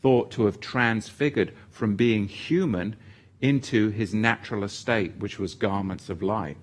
[0.02, 2.96] thought to have transfigured from being human
[3.42, 6.56] into his natural estate, which was garments of light.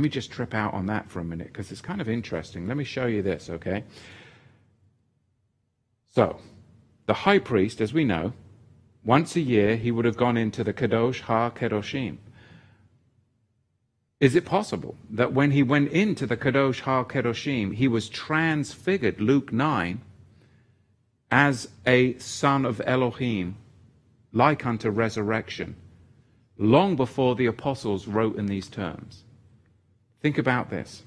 [0.00, 2.66] Let me just trip out on that for a minute because it's kind of interesting.
[2.66, 3.84] Let me show you this, okay?
[6.08, 6.40] So,
[7.04, 8.32] the high priest, as we know,
[9.04, 12.16] once a year he would have gone into the Kadosh Ha Kedoshim.
[14.20, 19.20] Is it possible that when he went into the Kadosh Ha Kedoshim, he was transfigured,
[19.20, 20.00] Luke 9,
[21.30, 23.58] as a son of Elohim,
[24.32, 25.76] like unto resurrection,
[26.56, 29.24] long before the apostles wrote in these terms?
[30.20, 31.02] Think about this.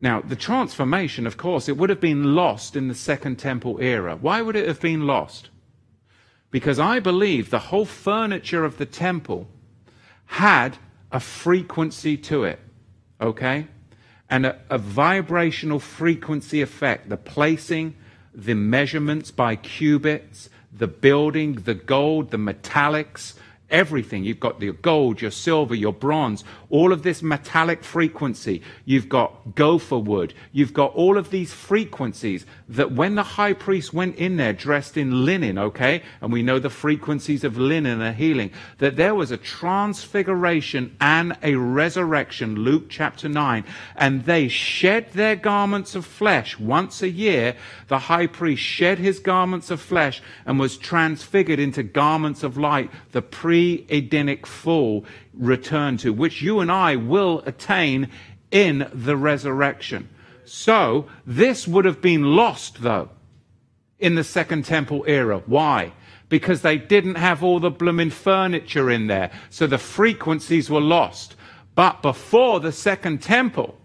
[0.00, 4.16] Now, the transformation, of course, it would have been lost in the Second Temple era.
[4.16, 5.48] Why would it have been lost?
[6.50, 9.48] Because I believe the whole furniture of the temple
[10.26, 10.76] had
[11.10, 12.60] a frequency to it,
[13.20, 13.66] okay?
[14.30, 17.96] And a, a vibrational frequency effect, the placing,
[18.32, 23.34] the measurements by cubits, the building, the gold, the metallics,
[23.70, 24.24] everything.
[24.24, 28.62] You've got your gold, your silver, your bronze, all of this metallic frequency.
[28.84, 30.34] You've got gopher wood.
[30.52, 34.96] You've got all of these frequencies that when the high priest went in there dressed
[34.96, 39.30] in linen, okay, and we know the frequencies of linen are healing, that there was
[39.30, 43.64] a transfiguration and a resurrection, Luke chapter 9,
[43.96, 47.56] and they shed their garments of flesh once a year.
[47.88, 52.90] The high priest shed his garments of flesh and was transfigured into garments of light.
[53.12, 55.04] The pre pre-Edenic fall
[55.38, 58.10] return to, which you and I will attain
[58.50, 60.08] in the resurrection.
[60.44, 63.10] So, this would have been lost, though,
[63.98, 65.42] in the Second Temple era.
[65.46, 65.92] Why?
[66.28, 71.36] Because they didn't have all the blooming furniture in there, so the frequencies were lost.
[71.74, 73.78] But before the Second Temple,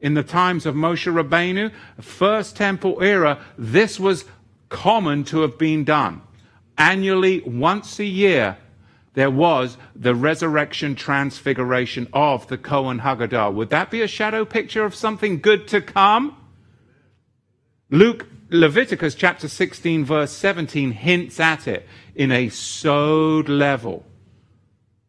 [0.00, 4.24] in the times of Moshe Rabbeinu, First Temple era, this was
[4.68, 6.22] common to have been done.
[6.78, 8.56] Annually, once a year,
[9.14, 13.54] there was the resurrection transfiguration of the Cohen HaGadol.
[13.54, 16.36] Would that be a shadow picture of something good to come?
[17.90, 24.04] Luke Leviticus chapter 16, verse 17 hints at it in a sod level.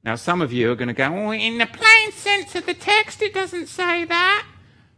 [0.04, 2.74] Now, some of you are going to go, oh, in the plain sense of the
[2.74, 4.48] text, it doesn't say that.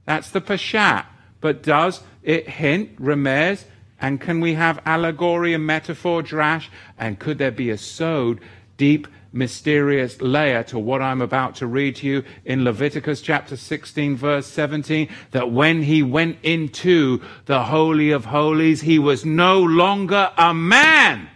[0.06, 1.06] That's the Peshat.
[1.42, 3.66] But does it hint, remez,
[4.00, 6.68] and can we have allegory and metaphor, drash?
[6.98, 8.40] And could there be a sod,
[8.78, 14.16] deep, mysterious layer to what I'm about to read to you in Leviticus chapter 16,
[14.16, 15.10] verse 17?
[15.32, 21.30] That when he went into the Holy of Holies, he was no longer a man.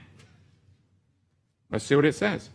[1.71, 2.49] Let's see what it says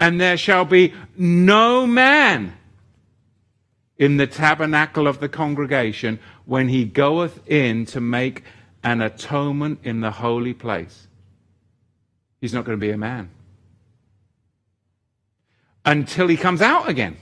[0.00, 2.54] and there shall be no man
[3.96, 8.44] in the tabernacle of the congregation when he goeth in to make
[8.82, 11.08] an atonement in the holy place.
[12.40, 13.30] He's not going to be a man
[15.90, 17.16] until he comes out again.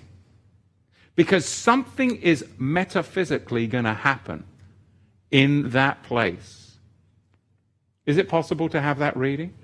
[1.15, 4.45] Because something is metaphysically going to happen
[5.31, 6.77] in that place.
[8.05, 9.55] Is it possible to have that reading?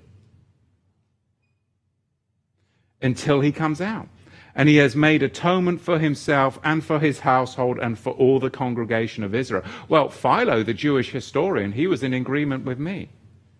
[3.03, 4.07] until he comes out.
[4.55, 8.51] And he has made atonement for himself and for his household and for all the
[8.51, 9.63] congregation of Israel.
[9.89, 13.09] Well, Philo, the Jewish historian, he was in agreement with me.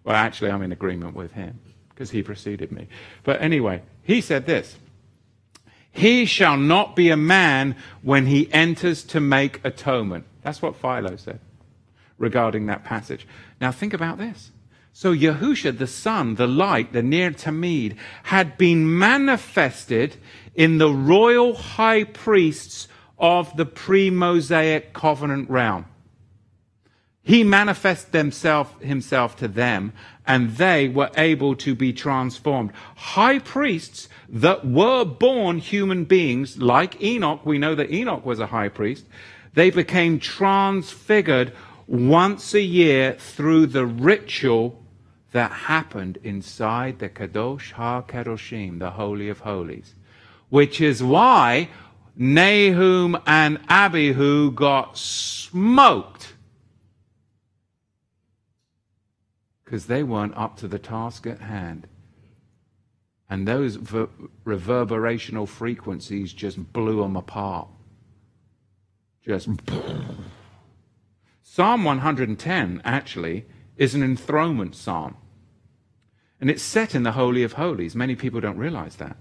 [0.04, 2.88] Well, actually, I'm in agreement with him because he preceded me.
[3.24, 4.76] But anyway, he said this
[5.94, 10.26] He shall not be a man when he enters to make atonement.
[10.41, 11.39] That's what Philo said
[12.18, 13.28] regarding that passage.
[13.62, 14.52] Now, think about this.
[14.91, 20.18] So Yahusha, the Son, the light, the Ner Tamid, had been manifested
[20.56, 22.88] in the royal high priests
[23.20, 25.86] of the pre-Mosaic covenant realm.
[27.26, 29.93] He manifested himself, himself to them,
[30.28, 32.71] and they were able to be transformed.
[32.95, 38.47] High priests that were born human beings, like Enoch, we know that Enoch was a
[38.47, 39.05] high priest,
[39.53, 41.53] they became transfigured
[41.88, 44.84] once a year through the ritual
[45.32, 49.95] that happened inside the Kadosh HaKadoshim, the Holy of Holies,
[50.49, 51.69] which is why
[52.17, 56.34] Nahum and Abihu got smoked
[59.74, 61.88] because they weren't up to the task at hand.
[63.28, 64.09] And those ver-
[64.45, 67.69] reverberational frequencies just blew them apart.
[69.26, 69.49] Just.
[71.41, 75.17] Psalm 110 actually is an enthronement psalm.
[76.39, 77.95] And it's set in the Holy of Holies.
[77.95, 79.17] Many people don't realize that.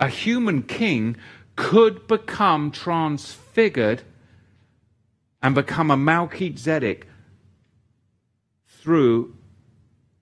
[0.00, 1.16] A human king
[1.54, 4.02] could become transfigured
[5.40, 7.06] and become a Melchizedek
[8.66, 9.36] through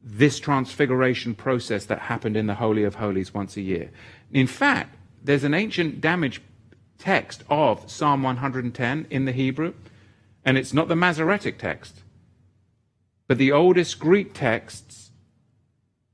[0.03, 3.91] this transfiguration process that happened in the Holy of Holies once a year.
[4.33, 6.43] In fact, there's an ancient damage
[6.99, 9.75] text of Psalm 110 in the Hebrew,
[10.45, 12.03] and it's not the Masoretic text,
[13.29, 15.03] but the oldest Greek texts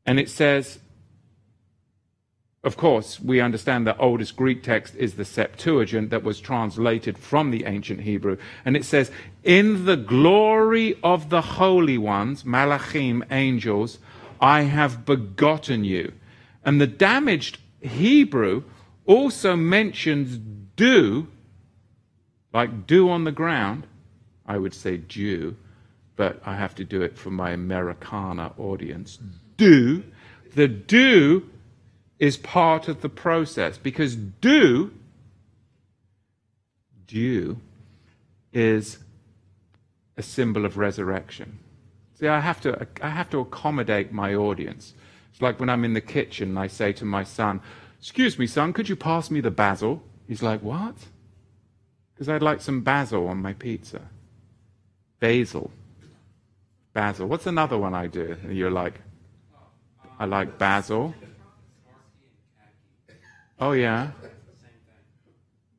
[0.09, 0.79] and it says,
[2.65, 7.51] of course, we understand the oldest Greek text is the Septuagint that was translated from
[7.51, 8.37] the ancient Hebrew.
[8.65, 9.13] And it says,
[9.45, 13.99] In the glory of the holy ones, Malachim, angels,
[14.41, 16.13] I have begotten you.
[16.65, 18.65] And the damaged Hebrew
[19.07, 20.39] also mentions
[20.75, 21.29] dew,
[22.53, 23.87] like dew on the ground.
[24.47, 25.57] I would say dew,
[26.17, 29.19] but I have to do it for my Americana audience
[29.57, 30.03] dew.
[30.57, 31.49] The dew
[32.19, 34.93] is part of the process because do,
[37.07, 37.59] dew
[38.53, 38.99] is
[40.17, 41.59] a symbol of resurrection.
[42.19, 44.95] See, I have to, I have to accommodate my audience.
[45.31, 47.61] It's like when I'm in the kitchen and I say to my son,
[48.01, 50.03] Excuse me, son, could you pass me the basil?
[50.27, 50.97] He's like, What?
[52.13, 54.01] Because I'd like some basil on my pizza.
[55.21, 55.71] Basil.
[56.93, 57.29] Basil.
[57.29, 58.37] What's another one I do?
[58.43, 59.01] And you're like,
[60.19, 61.15] I like basil.
[63.61, 64.11] Oh yeah.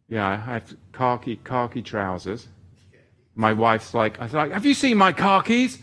[0.07, 2.47] Yeah, I have khaki khaki trousers.
[3.36, 5.80] My wife's like, I was like, have you seen my khakis?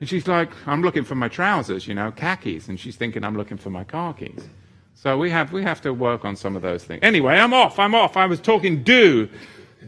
[0.00, 2.68] And she's like, I'm looking for my trousers, you know, khakis.
[2.68, 4.48] And she's thinking I'm looking for my khakis.
[4.94, 7.00] So we have we have to work on some of those things.
[7.02, 7.78] Anyway, I'm off.
[7.78, 8.16] I'm off.
[8.16, 9.28] I was talking do,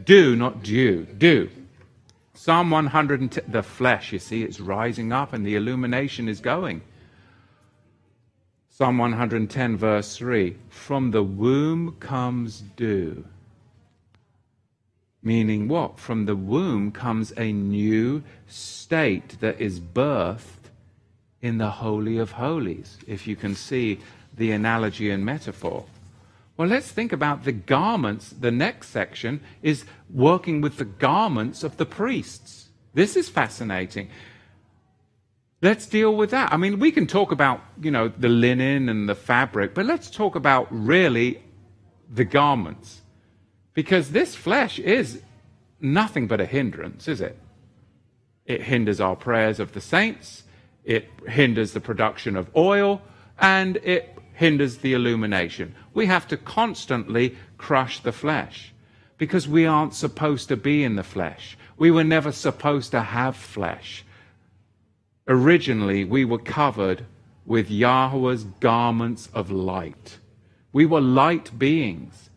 [0.05, 1.51] do, not do, do.
[2.35, 3.51] Psalm 110.
[3.51, 6.83] The flesh, you see, it's rising up, and the illumination is going.
[8.81, 13.27] Psalm 110, verse 3 From the womb comes dew.
[15.23, 15.99] Meaning what?
[15.99, 20.71] From the womb comes a new state that is birthed
[21.43, 24.01] in the Holy of Holies, if you can see
[24.35, 25.85] the analogy and metaphor.
[26.57, 28.31] Well, let's think about the garments.
[28.31, 32.71] The next section is working with the garments of the priests.
[32.95, 34.09] This is fascinating.
[35.63, 36.53] Let's deal with that.
[36.53, 40.11] I mean, we can talk about, you know, the linen and the fabric, but let's
[40.11, 41.43] talk about really
[42.09, 43.03] the garments.
[43.75, 45.23] Because this flesh is
[45.81, 47.39] nothing but a hindrance, is it?
[48.47, 50.45] It hinders our prayers of the saints,
[50.85, 53.03] it hinders the production of oil,
[53.39, 55.75] and it hinders the illumination.
[55.93, 58.73] We have to constantly crush the flesh
[59.19, 61.59] because we aren't supposed to be in the flesh.
[61.77, 64.05] We were never supposed to have flesh.
[65.31, 67.07] Originally, we were covered
[67.47, 70.19] with Yahweh's garments of light.
[70.73, 72.31] We were light beings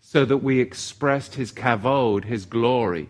[0.00, 3.08] so that we expressed his kavod, his glory.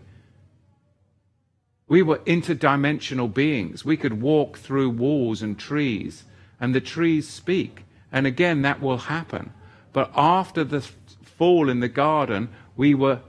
[1.87, 3.84] We were interdimensional beings.
[3.84, 6.24] We could walk through walls and trees,
[6.59, 7.84] and the trees speak.
[8.11, 9.53] And again, that will happen.
[9.93, 13.20] But after the fall in the garden, we were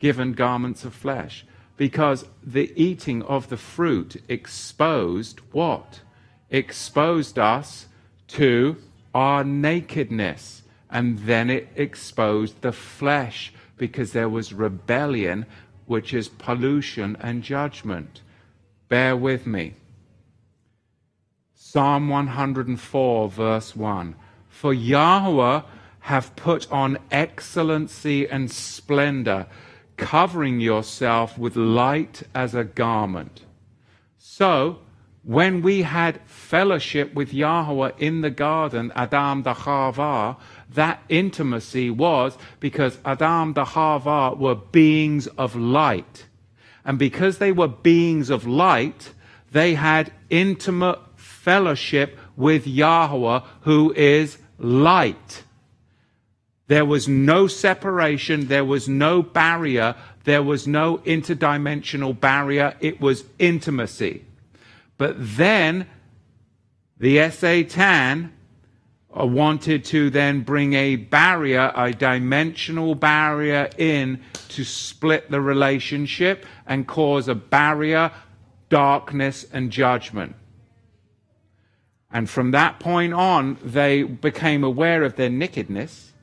[0.00, 1.46] given garments of flesh
[1.76, 6.00] because the eating of the fruit exposed what?
[6.50, 7.86] Exposed us
[8.28, 8.76] to
[9.14, 10.62] our nakedness.
[10.90, 15.44] And then it exposed the flesh because there was rebellion,
[15.86, 18.22] which is pollution and judgment.
[18.88, 19.74] Bear with me.
[21.54, 24.14] Psalm 104, verse 1.
[24.48, 25.62] For Yahweh
[26.00, 29.46] have put on excellency and splendor
[29.96, 33.42] covering yourself with light as a garment.
[34.18, 34.80] So,
[35.22, 40.36] when we had fellowship with Yahweh in the garden, Adam the Chava,
[40.70, 46.26] that intimacy was because Adam the Chava were beings of light.
[46.84, 49.12] And because they were beings of light,
[49.50, 55.42] they had intimate fellowship with Yahweh, who is light.
[56.68, 59.94] There was no separation, there was no barrier,
[60.24, 62.76] there was no interdimensional barrier.
[62.80, 64.24] It was intimacy.
[64.98, 65.86] But then
[66.98, 68.32] the Satan
[69.16, 76.44] uh, wanted to then bring a barrier, a dimensional barrier in to split the relationship
[76.66, 78.10] and cause a barrier,
[78.68, 80.34] darkness, and judgment.
[82.10, 86.14] And from that point on, they became aware of their nakedness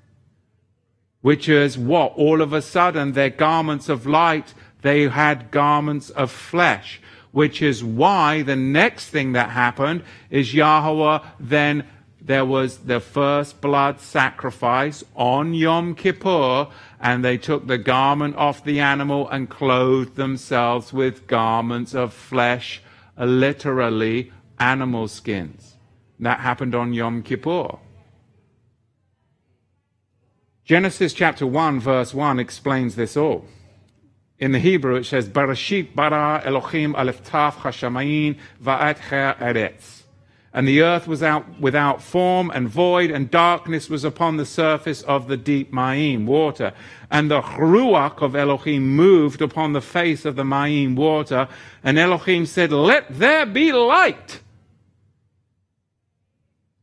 [1.23, 2.13] which is what?
[2.15, 7.01] All of a sudden, their garments of light, they had garments of flesh,
[7.31, 11.87] which is why the next thing that happened is Yahweh then
[12.25, 16.67] there was the first blood sacrifice on Yom Kippur,
[16.99, 22.81] and they took the garment off the animal and clothed themselves with garments of flesh,
[23.17, 25.75] literally animal skins.
[26.19, 27.77] That happened on Yom Kippur.
[30.65, 33.45] Genesis chapter 1, verse 1 explains this all.
[34.39, 38.97] In the Hebrew, it says, Barashit bara Elohim aleftaf chashamayin va'at
[39.39, 40.03] eretz.
[40.53, 45.01] And the earth was out without form and void, and darkness was upon the surface
[45.01, 46.73] of the deep Ma'im, water.
[47.11, 51.49] And the Ruach of Elohim moved upon the face of the Ma'im, water.
[51.83, 54.39] And Elohim said, Let there be light.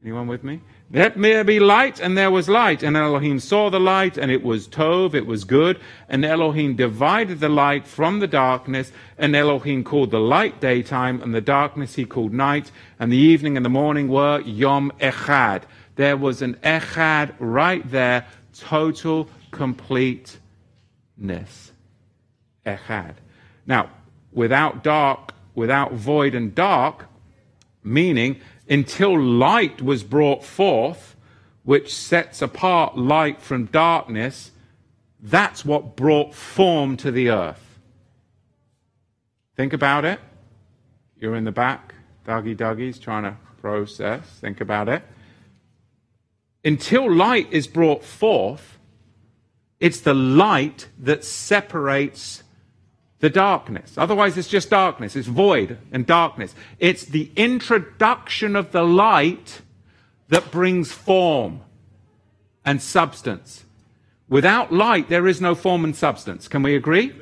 [0.02, 0.60] Anyone with me?
[0.92, 2.82] Let there be light, and there was light.
[2.82, 5.78] And Elohim saw the light, and it was Tov, it was good.
[6.08, 11.32] And Elohim divided the light from the darkness, and Elohim called the light daytime, and
[11.32, 12.72] the darkness he called night.
[12.98, 15.62] And the evening and the morning were Yom Echad.
[15.94, 18.26] There was an Echad right there,
[18.58, 20.40] total completeness.
[22.66, 23.14] Echad.
[23.64, 23.90] Now,
[24.32, 27.06] without dark, without void and dark,
[27.84, 28.40] meaning
[28.70, 31.16] until light was brought forth,
[31.64, 34.52] which sets apart light from darkness,
[35.20, 37.78] that's what brought form to the earth.
[39.56, 40.20] Think about it.
[41.18, 41.94] You're in the back,
[42.24, 44.22] Dougie Dougie's trying to process.
[44.40, 45.02] Think about it.
[46.64, 48.78] Until light is brought forth,
[49.80, 52.42] it's the light that separates
[53.20, 53.94] the darkness.
[53.96, 55.14] Otherwise, it's just darkness.
[55.14, 56.54] It's void and darkness.
[56.78, 59.60] It's the introduction of the light
[60.28, 61.60] that brings form
[62.64, 63.64] and substance.
[64.28, 66.48] Without light, there is no form and substance.
[66.48, 67.12] Can we agree?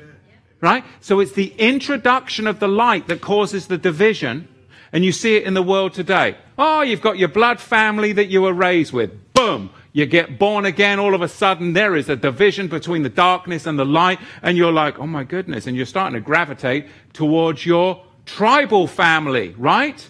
[0.61, 0.83] Right?
[1.01, 4.47] So it's the introduction of the light that causes the division.
[4.91, 6.37] And you see it in the world today.
[6.57, 9.33] Oh, you've got your blood family that you were raised with.
[9.33, 13.09] Boom you get born again, all of a sudden there is a division between the
[13.09, 16.87] darkness and the light, and you're like, oh my goodness, and you're starting to gravitate
[17.13, 20.07] towards your tribal family, right?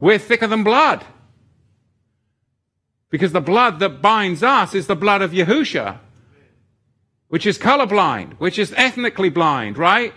[0.00, 1.04] We're thicker than blood.
[3.10, 5.98] Because the blood that binds us is the blood of Yahusha,
[7.28, 10.12] which is colorblind, which is ethnically blind, right?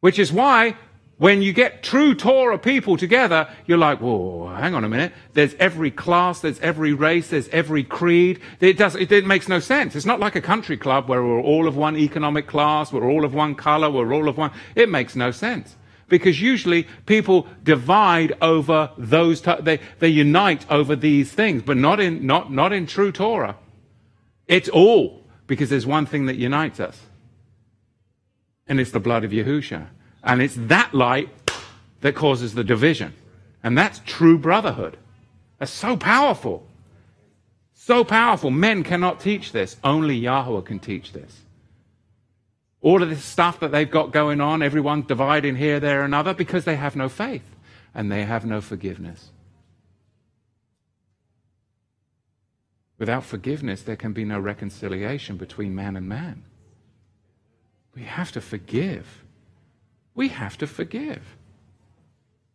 [0.00, 0.76] Which is why
[1.18, 5.12] When you get true Torah people together, you're like, whoa, hang on a minute.
[5.32, 8.40] There's every class, there's every race, there's every creed.
[8.60, 9.96] It does, it, it makes no sense.
[9.96, 13.24] It's not like a country club where we're all of one economic class, we're all
[13.24, 14.52] of one color, we're all of one.
[14.76, 15.74] It makes no sense.
[16.08, 22.24] Because usually people divide over those, they, they unite over these things, but not in,
[22.26, 23.56] not, not in true Torah.
[24.46, 26.96] It's all because there's one thing that unites us.
[28.68, 29.88] And it's the blood of Yahusha.
[30.28, 31.30] And it's that light
[32.02, 33.14] that causes the division.
[33.64, 34.98] And that's true brotherhood.
[35.58, 36.66] That's so powerful.
[37.72, 38.50] So powerful.
[38.50, 39.76] Men cannot teach this.
[39.82, 41.40] Only Yahweh can teach this.
[42.82, 46.34] All of this stuff that they've got going on, everyone dividing here, there, and other,
[46.34, 47.56] because they have no faith
[47.94, 49.30] and they have no forgiveness.
[52.98, 56.44] Without forgiveness, there can be no reconciliation between man and man.
[57.94, 59.24] We have to forgive.
[60.18, 61.22] We have to forgive.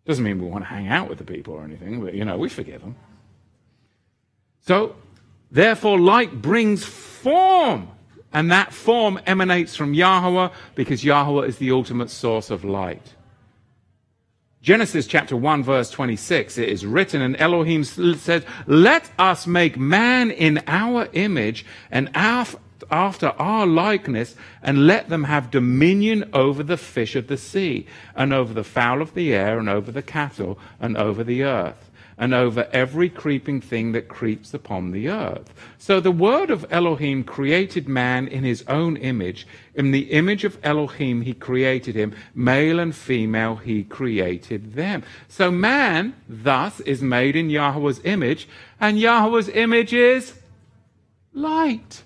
[0.05, 2.37] Doesn't mean we want to hang out with the people or anything, but you know,
[2.37, 2.97] we forgive them.
[4.59, 4.97] So,
[5.49, 7.87] therefore, light brings form.
[8.33, 13.13] And that form emanates from Yahweh because Yahweh is the ultimate source of light.
[14.61, 20.31] Genesis chapter 1 verse 26, it is written and Elohim said, let us make man
[20.31, 22.09] in our image and
[22.91, 28.33] after our likeness and let them have dominion over the fish of the sea and
[28.33, 32.33] over the fowl of the air and over the cattle and over the earth and
[32.33, 35.53] over every creeping thing that creeps upon the earth.
[35.77, 39.47] So the word of Elohim created man in his own image.
[39.75, 42.15] In the image of Elohim, he created him.
[42.35, 45.03] Male and female, he created them.
[45.27, 48.47] So man, thus, is made in Yahweh's image,
[48.79, 50.33] and Yahweh's image is
[51.33, 52.03] light.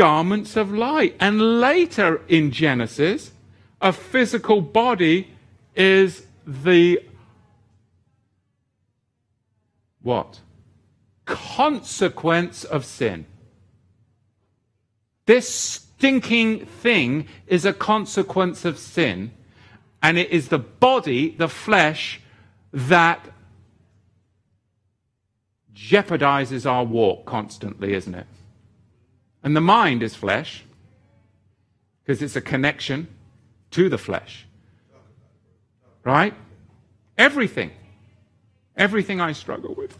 [0.00, 1.14] Garments of light.
[1.20, 3.32] And later in Genesis,
[3.82, 5.28] a physical body
[5.76, 7.02] is the
[10.00, 10.40] what?
[11.26, 13.26] Consequence of sin.
[15.26, 19.32] This stinking thing is a consequence of sin,
[20.02, 22.22] and it is the body, the flesh,
[22.72, 23.20] that
[25.74, 28.26] jeopardizes our walk constantly, isn't it?
[29.42, 30.64] And the mind is flesh,
[32.02, 33.08] because it's a connection
[33.70, 34.46] to the flesh.
[36.04, 36.34] Right?
[37.16, 37.70] Everything.
[38.76, 39.96] Everything I struggle with.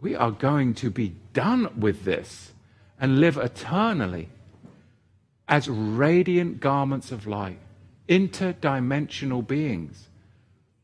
[0.00, 2.52] we are going to be done with this
[3.00, 4.28] and live eternally
[5.48, 7.58] as radiant garments of light,
[8.08, 10.08] interdimensional beings,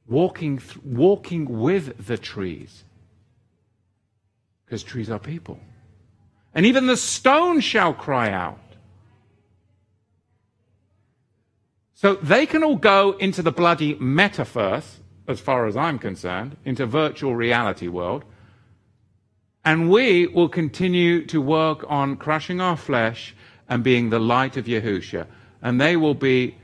[0.08, 2.84] walking, th- walking with the trees.
[4.64, 5.60] Because trees are people.
[6.54, 8.58] And even the stone shall cry out.
[11.94, 16.86] So they can all go into the bloody metaverse, as far as I'm concerned, into
[16.86, 18.24] virtual reality world.
[19.64, 23.34] And we will continue to work on crushing our flesh
[23.68, 25.26] and being the light of Yahusha.
[25.60, 26.56] And they will be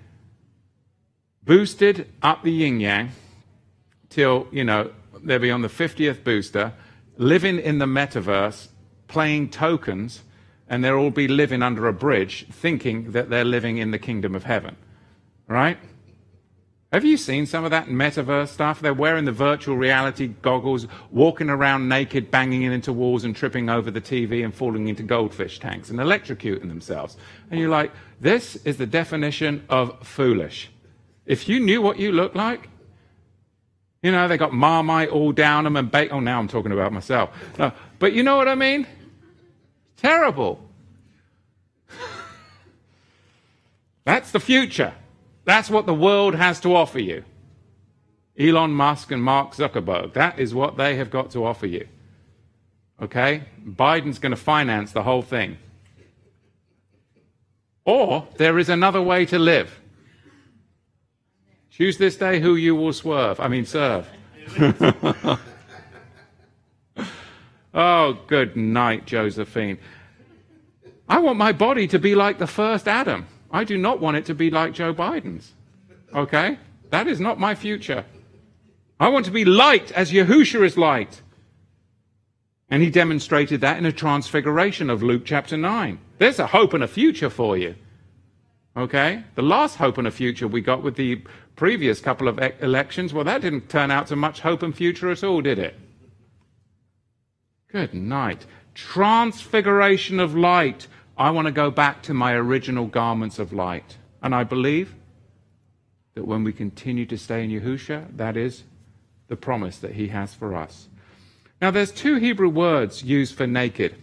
[1.43, 3.11] boosted up the yin yang
[4.15, 4.93] till, you know,
[5.25, 6.73] they'll be on the 50th booster,
[7.17, 8.69] living in the metaverse,
[9.09, 10.23] playing tokens,
[10.69, 14.35] and they'll all be living under a bridge, thinking that they're living in the kingdom
[14.35, 14.77] of heaven.
[15.49, 15.79] Right?
[16.93, 18.81] Have you seen some of that metaverse stuff?
[18.81, 23.91] They're wearing the virtual reality goggles, walking around naked, banging into walls and tripping over
[23.91, 27.17] the TV and falling into goldfish tanks and electrocuting themselves.
[27.51, 27.91] And you're like,
[28.21, 30.71] this is the definition of foolish.
[31.27, 32.69] If you knew what you look like,
[34.05, 36.19] you know, they got marmite all down them and bacon.
[36.19, 37.31] Oh, now I'm talking about myself.
[37.59, 38.87] No, but you know what I mean?
[39.97, 40.61] Terrible.
[44.05, 44.93] That's the future.
[45.47, 47.25] That's what the world has to offer you.
[48.39, 51.89] Elon Musk and Mark Zuckerberg, that is what they have got to offer you.
[53.01, 53.45] Okay?
[53.67, 55.57] Biden's going to finance the whole thing.
[57.87, 59.81] Or there is another way to live.
[61.77, 63.41] Choose this day who you will swerve.
[63.41, 64.09] I mean, serve.
[67.75, 69.79] oh, good night, Josephine.
[71.09, 73.27] I want my body to be like the first Adam.
[73.51, 75.53] I do not want it to be like Joe Biden's.
[76.15, 76.59] Okay?
[76.91, 78.05] That is not my future.
[79.01, 81.23] I want to be light as Yahusha is light.
[82.71, 85.99] And he demonstrated that in a transfiguration of Luke chapter 9.
[86.19, 87.75] There's a hope and a future for you.
[88.77, 89.25] Okay?
[89.35, 91.23] The last hope and a future we got with the
[91.57, 95.23] previous couple of elections, well, that didn't turn out to much hope and future at
[95.23, 95.75] all, did it?
[97.69, 98.47] Good night.
[98.75, 100.89] transfiguration of light.
[101.17, 103.99] I want to go back to my original garments of light.
[104.23, 104.95] And I believe
[106.15, 108.65] that when we continue to stay in Yahusha, that is
[109.29, 110.89] the promise that he has for us.
[111.61, 113.95] Now, there's two Hebrew words used for naked.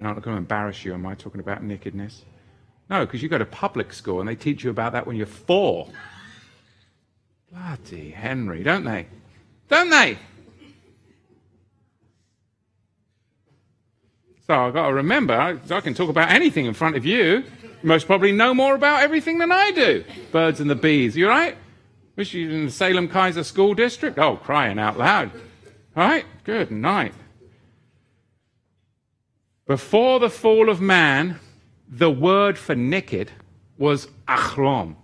[0.00, 0.92] I'm not going to embarrass you.
[0.94, 2.24] Am I talking about nakedness?
[2.90, 5.26] No, because you go to public school and they teach you about that when you're
[5.26, 5.88] four.
[7.52, 9.06] Bloody Henry, don't they?
[9.68, 10.16] Don't they?
[14.46, 17.22] So I've got to remember, I, I can talk about anything in front of you.
[17.22, 17.44] You
[17.82, 20.04] most probably know more about everything than I do.
[20.30, 21.56] Birds and the bees, you right?
[22.16, 24.18] Wish you in the Salem Keizer School District?
[24.18, 25.30] Oh, crying out loud.
[25.94, 26.24] All right?
[26.44, 27.14] Good night.
[29.66, 31.38] Before the fall of man,
[31.88, 33.30] the word for naked
[33.78, 34.96] was achrom.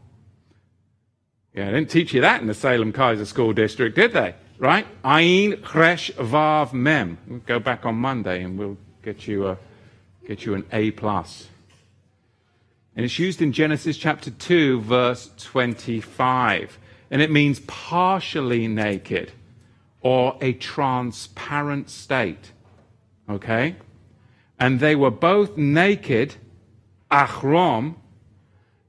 [1.59, 4.36] Yeah, I didn't teach you that in the Salem Keizer School District, did they?
[4.59, 4.86] Right?
[5.04, 7.18] Ain Chresh Vav Mem.
[7.26, 9.59] We'll go back on Monday and we'll get you, a,
[10.24, 10.92] get you an A.
[10.92, 11.48] plus.
[12.94, 16.78] And it's used in Genesis chapter 2, verse 25.
[17.11, 19.32] And it means partially naked
[20.00, 22.52] or a transparent state.
[23.28, 23.74] Okay?
[24.61, 26.36] And they were both naked,
[27.11, 27.96] achrom,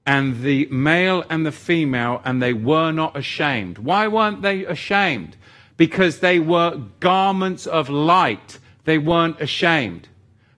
[0.10, 3.78] and the male and the female, and they were not ashamed.
[3.78, 5.38] Why weren't they ashamed?
[5.78, 8.57] Because they were garments of light.
[8.86, 10.07] They weren't ashamed.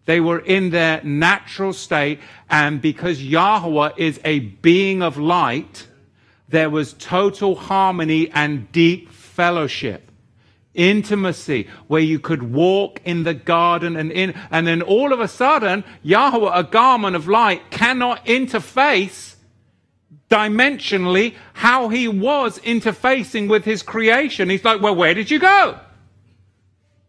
[0.05, 5.85] They were in their natural state, and because Yahweh is a being of light,
[6.47, 10.11] there was total harmony and deep fellowship
[10.73, 15.27] intimacy where you could walk in the garden and in and then all of a
[15.27, 19.30] sudden yahweh a garment of light cannot interface
[20.31, 25.77] dimensionally how he was interfacing with his creation he's like well where did you go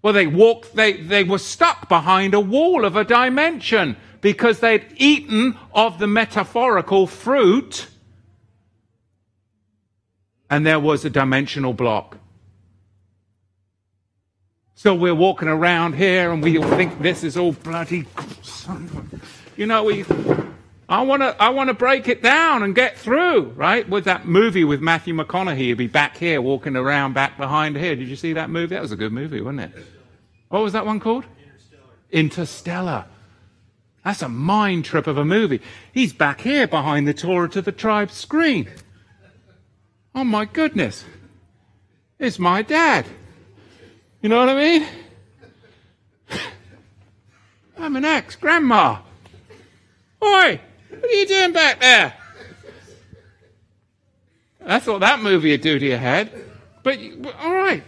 [0.02, 4.84] well they walked they they were stuck behind a wall of a dimension because they'd
[4.96, 7.86] eaten of the metaphorical fruit
[10.50, 12.18] and there was a dimensional block
[14.82, 18.04] so we're walking around here and we think this is all bloody.
[19.56, 20.04] You know, we.
[20.92, 21.34] I want to.
[21.42, 23.44] I want to break it down and get through.
[23.56, 27.78] Right with that movie with Matthew McConaughey, he'd be back here walking around back behind
[27.78, 27.96] here.
[27.96, 28.74] Did you see that movie?
[28.74, 29.86] That was a good movie, wasn't it?
[30.50, 31.24] What was that one called?
[31.40, 31.86] Interstellar.
[32.10, 33.04] Interstellar.
[34.04, 35.62] That's a mind trip of a movie.
[35.94, 38.68] He's back here behind the Torah to the tribe screen.
[40.14, 41.06] Oh my goodness.
[42.18, 43.06] It's my dad.
[44.20, 44.86] You know what I mean?
[47.78, 48.98] I'm an ex grandma.
[50.22, 50.60] Oi,
[51.02, 52.14] what are you doing back there?
[54.60, 56.30] That's what that movie would do to your head.
[56.84, 57.00] But,
[57.40, 57.82] all right.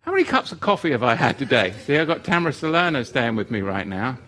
[0.00, 1.74] How many cups of coffee have I had today?
[1.84, 4.18] See, I've got Tamara Salerno staying with me right now.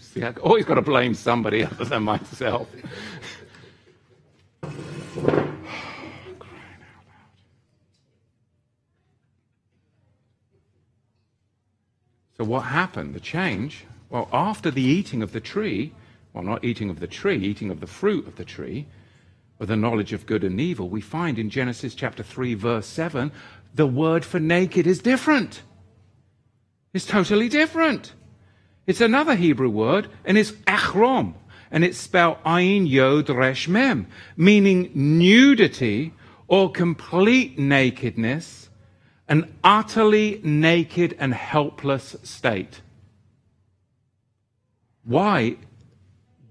[0.00, 2.68] See, I've always got to blame somebody other than myself.
[12.36, 13.16] So, what happened?
[13.16, 13.84] The change?
[14.10, 15.92] Well, after the eating of the tree,
[16.32, 18.86] well, not eating of the tree, eating of the fruit of the tree,
[19.60, 23.32] of the knowledge of good and evil, we find in Genesis chapter 3, verse 7,
[23.74, 25.62] the word for naked is different.
[26.94, 28.14] It's totally different.
[28.86, 31.34] It's another Hebrew word, and it's achrom,
[31.70, 34.06] and it's spelled ayin yod resh mem,
[34.36, 36.14] meaning nudity
[36.46, 38.68] or complete nakedness
[39.28, 42.80] an utterly naked and helpless state.
[45.08, 45.56] Why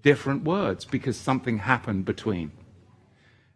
[0.01, 0.83] different words?
[0.83, 2.51] Because something happened between.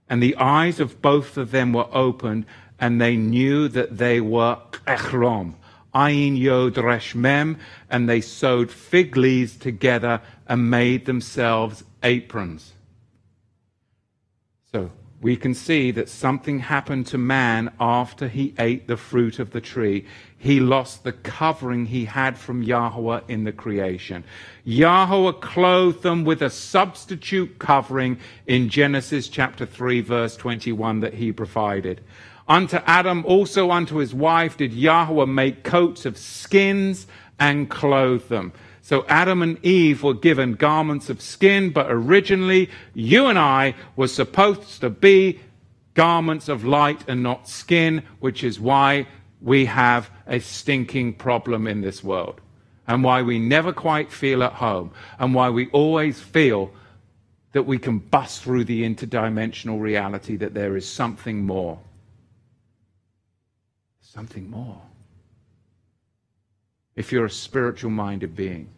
[0.08, 2.46] And the eyes of both of them were opened,
[2.80, 5.56] and they knew that they were echrom,
[5.92, 7.58] ayin yod resh mem,
[7.90, 12.74] and they sewed fig leaves together and made themselves aprons.
[14.72, 14.92] So
[15.22, 19.62] we can see that something happened to man after he ate the fruit of the
[19.62, 20.06] tree.
[20.36, 24.24] He lost the covering he had from Yahweh in the creation.
[24.64, 28.18] Yahweh clothed them with a substitute covering
[28.48, 32.02] in Genesis chapter 3 verse 21 that he provided.
[32.48, 37.06] Unto Adam, also unto his wife, did Yahweh make coats of skins
[37.40, 38.52] and clothe them.
[38.82, 44.08] So Adam and Eve were given garments of skin, but originally you and I were
[44.08, 45.40] supposed to be
[45.94, 49.08] garments of light and not skin, which is why
[49.42, 52.42] we have a stinking problem in this world
[52.88, 56.72] and why we never quite feel at home and why we always feel
[57.52, 61.80] that we can bust through the interdimensional reality that there is something more.
[64.00, 64.82] Something more.
[66.96, 68.70] If you're a spiritual minded being.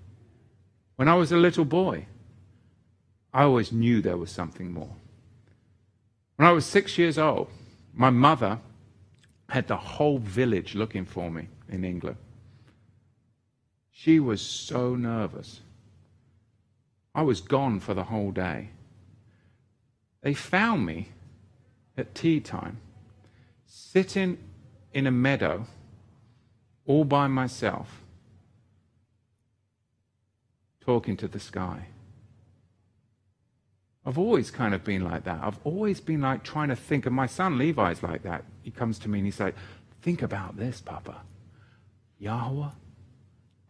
[0.96, 2.06] When I was a little boy,
[3.34, 4.96] I always knew there was something more.
[6.36, 7.50] When I was six years old,
[7.94, 8.60] my mother
[9.50, 12.18] had the whole village looking for me in England.
[13.92, 15.62] She was so nervous.
[17.16, 18.70] I was gone for the whole day.
[20.22, 21.10] They found me
[21.98, 22.78] at tea time,
[23.66, 24.38] sitting
[24.94, 25.68] in a meadow
[26.86, 28.03] all by myself,
[30.86, 31.88] talking to the sky.
[34.06, 35.40] I've always kind of been like that.
[35.42, 38.44] I've always been like trying to think, and my son Levi's like that.
[38.62, 39.56] He comes to me and he's like,
[40.04, 41.22] Think about this, Papa.
[42.20, 42.70] Yahweh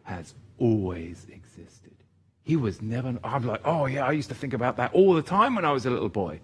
[0.02, 1.94] has always existed.
[2.42, 5.22] He was never, I'm like, oh yeah, I used to think about that all the
[5.22, 6.40] time when I was a little boy.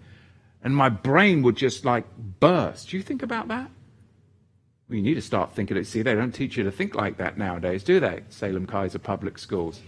[0.62, 2.90] And my brain would just like burst.
[2.90, 3.68] Do you think about that?
[4.88, 5.88] Well, you need to start thinking it.
[5.88, 8.22] See, they don't teach you to think like that nowadays, do they?
[8.28, 9.80] Salem Keizer Public Schools.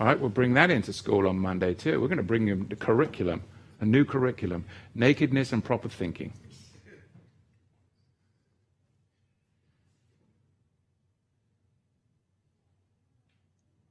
[0.00, 2.00] All right, we'll bring that into school on Monday too.
[2.00, 3.42] We're going to bring you the curriculum,
[3.80, 6.32] a new curriculum, nakedness and proper thinking.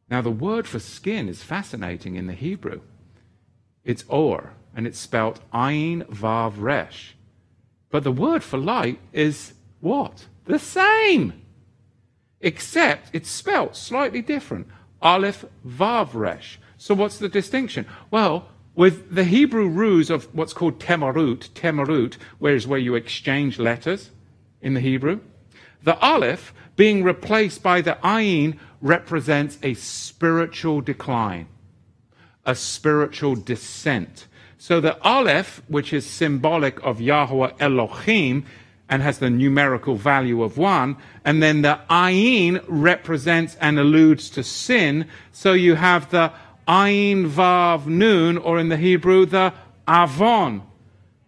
[0.09, 2.81] Now, the word for skin is fascinating in the Hebrew.
[3.83, 7.15] It's or, and it's spelt Ayin Vav Resh.
[7.91, 10.25] But the word for light is what?
[10.45, 11.45] The same.
[12.41, 14.67] Except it's spelt slightly different.
[15.01, 16.59] Aleph Vav Resh.
[16.77, 17.85] So what's the distinction?
[18.11, 23.59] Well, with the Hebrew ruse of what's called temarut, temarut, where is where you exchange
[23.59, 24.11] letters
[24.61, 25.19] in the Hebrew,
[25.83, 31.47] the Aleph being replaced by the Ayin represents a spiritual decline,
[32.45, 34.27] a spiritual descent.
[34.57, 38.45] So the Aleph, which is symbolic of Yahweh Elohim,
[38.89, 40.97] and has the numerical value of one.
[41.23, 45.05] And then the ayin represents and alludes to sin.
[45.31, 46.33] So you have the
[46.67, 49.53] ayin vav nun, or in the Hebrew, the
[49.87, 50.63] avon,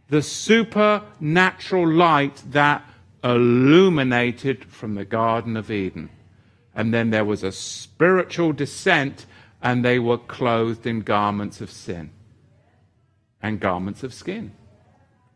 [0.10, 2.84] the supernatural light that
[3.24, 6.10] illuminated from the Garden of Eden.
[6.74, 9.28] And then there was a spiritual descent,
[9.62, 12.10] and they were clothed in garments of sin
[13.42, 14.52] and garments of skin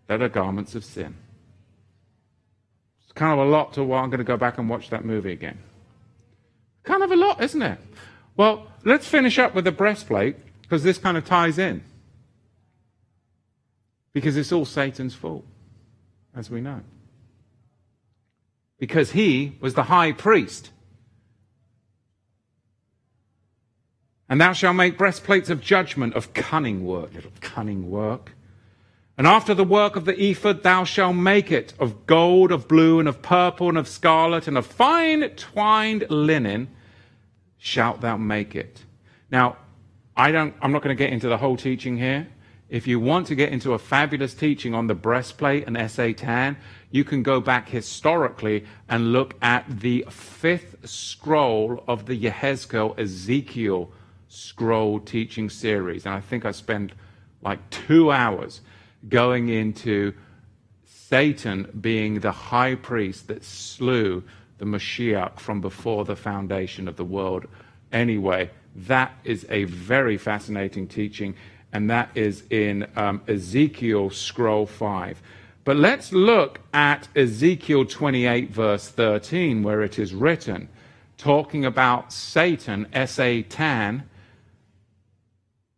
[0.07, 1.15] that are garments of sin
[3.15, 5.31] kind of a lot to what I'm going to go back and watch that movie
[5.31, 5.57] again.
[6.83, 7.79] Kind of a lot, isn't it?
[8.37, 11.83] Well, let's finish up with the breastplate because this kind of ties in.
[14.13, 15.45] Because it's all Satan's fault,
[16.35, 16.81] as we know.
[18.77, 20.71] Because he was the high priest.
[24.27, 28.34] And thou shalt make breastplates of judgment, of cunning work, little cunning work.
[29.17, 32.99] And after the work of the ephod, thou shalt make it of gold, of blue,
[32.99, 36.67] and of purple, and of scarlet, and of fine twined linen
[37.57, 38.83] shalt thou make it.
[39.31, 39.57] Now,
[40.17, 42.27] I don't, I'm not going to get into the whole teaching here.
[42.67, 46.57] If you want to get into a fabulous teaching on the breastplate and Satan,
[46.89, 53.91] you can go back historically and look at the fifth scroll of the Yehezkel Ezekiel
[54.27, 56.05] scroll teaching series.
[56.05, 56.93] And I think I spent
[57.41, 58.61] like two hours
[59.09, 60.13] going into
[60.85, 64.23] Satan being the high priest that slew
[64.57, 67.45] the Mashiach from before the foundation of the world.
[67.91, 71.35] Anyway, that is a very fascinating teaching,
[71.71, 75.21] and that is in um, Ezekiel scroll 5.
[75.63, 80.69] But let's look at Ezekiel 28, verse 13, where it is written,
[81.17, 84.07] talking about Satan, S A Tan,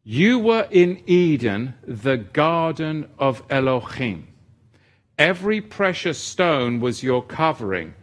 [0.09, 4.25] you were in Eden, the garden of Elohim.
[5.19, 7.93] Every precious stone was your covering.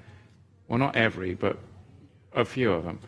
[0.68, 1.56] Well, not every, but
[2.34, 2.98] a few of them.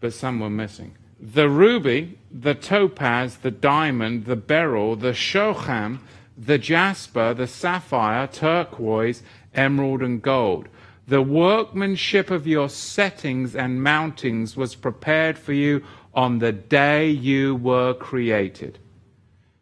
[0.00, 0.96] But some were missing.
[1.20, 5.98] The ruby, the topaz, the diamond, the beryl, the shocham,
[6.34, 9.22] the jasper, the sapphire, turquoise,
[9.52, 10.70] emerald, and gold.
[11.06, 15.82] The workmanship of your settings and mountings was prepared for you
[16.18, 18.76] on the day you were created.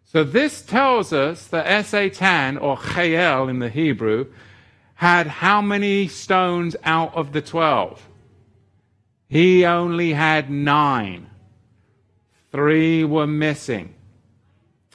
[0.04, 4.32] So this tells us that Satan, or Chayel in the Hebrew,
[4.94, 8.08] had how many stones out of the twelve?
[9.28, 11.28] He only had nine.
[12.50, 13.94] Three were missing.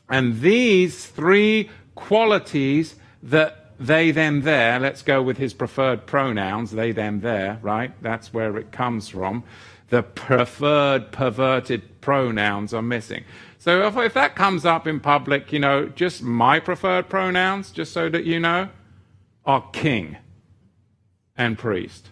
[0.09, 6.91] And these three qualities that they, them, there, let's go with his preferred pronouns, they,
[6.91, 7.91] them, there, right?
[8.01, 9.43] That's where it comes from
[9.91, 13.25] the preferred perverted pronouns are missing.
[13.59, 17.91] So if, if, that comes up in public, you know, just my preferred pronouns, just
[17.91, 18.69] so that you know,
[19.45, 20.17] are king
[21.37, 22.07] and priest.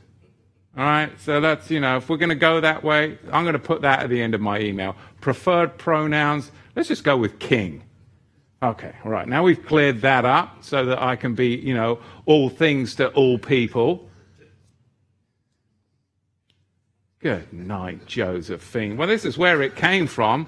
[0.77, 3.53] All right, so that's, you know, if we're going to go that way, I'm going
[3.53, 4.95] to put that at the end of my email.
[5.21, 7.83] Preferred pronouns, let's just go with king.
[8.61, 11.99] Okay, all right, now we've cleared that up so that I can be, you know,
[12.25, 14.09] all things to all people.
[17.19, 18.97] Good night, Josephine.
[18.97, 20.47] Well, this is where it came from.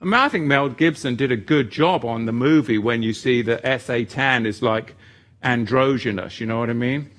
[0.00, 3.12] I mean, I think Mel Gibson did a good job on the movie when you
[3.12, 4.96] see that S.A.Tan is like
[5.42, 7.10] androgynous, you know what I mean?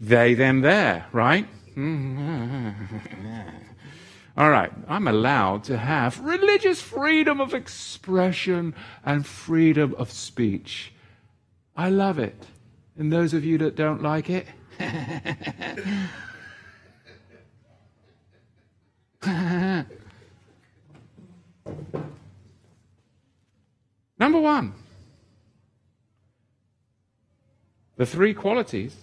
[0.00, 1.46] They, them, there, right?
[4.36, 8.74] All right, I'm allowed to have religious freedom of expression
[9.04, 10.92] and freedom of speech.
[11.76, 12.46] I love it.
[12.96, 14.46] And those of you that don't like it,
[24.18, 24.74] Number one,
[27.96, 28.96] the three qualities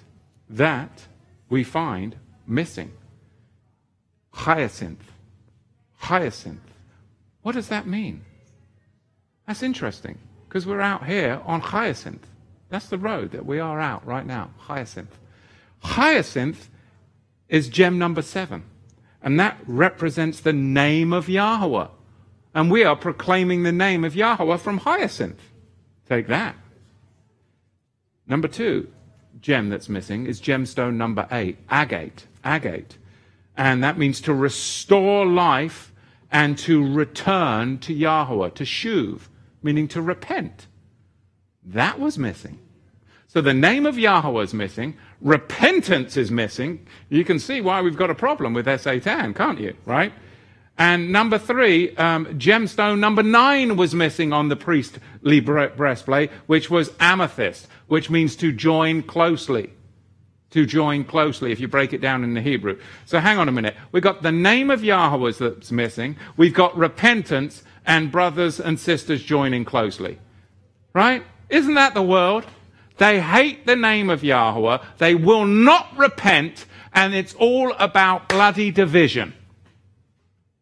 [0.50, 1.08] that
[1.50, 2.16] we find
[2.48, 2.92] missing.
[4.32, 5.12] Hyacinth.
[6.00, 6.62] Hyacinth.
[7.42, 8.22] What does that mean?
[9.46, 12.26] That's interesting because we're out here on Hyacinth.
[12.70, 15.18] That's the road that we are out right now, Hyacinth.
[15.80, 16.70] Hyacinth
[17.48, 18.64] is gem number seven,
[19.22, 21.88] and that represents the name of Yahweh.
[22.54, 25.42] And we are proclaiming the name of Yahweh from Hyacinth.
[26.08, 26.56] Take that.
[28.28, 28.92] Number two
[29.42, 32.26] gem that's missing is gemstone number eight, agate.
[32.44, 32.98] Agate.
[33.60, 35.92] And that means to restore life
[36.32, 39.24] and to return to Yahweh, to shuv,
[39.62, 40.68] meaning to repent.
[41.66, 42.60] That was missing.
[43.28, 44.96] So the name of Yahweh is missing.
[45.20, 46.88] Repentance is missing.
[47.10, 49.76] You can see why we've got a problem with S-A-Tan, can't you?
[49.86, 50.14] Right?
[50.78, 56.94] And number three, um, gemstone number nine was missing on the priestly breastplate, which was
[57.02, 59.74] amethyst, which means to join closely.
[60.52, 62.80] To join closely, if you break it down in the Hebrew.
[63.06, 63.76] So hang on a minute.
[63.92, 66.18] We've got the name of Yahweh that's missing.
[66.38, 70.18] We've got repentance and brothers and sisters joining closely.
[70.94, 71.24] Right?
[71.50, 72.46] Isn't that the world?
[72.98, 74.80] They hate the name of Yahweh.
[74.98, 76.66] They will not repent.
[76.94, 79.36] And it's all about bloody division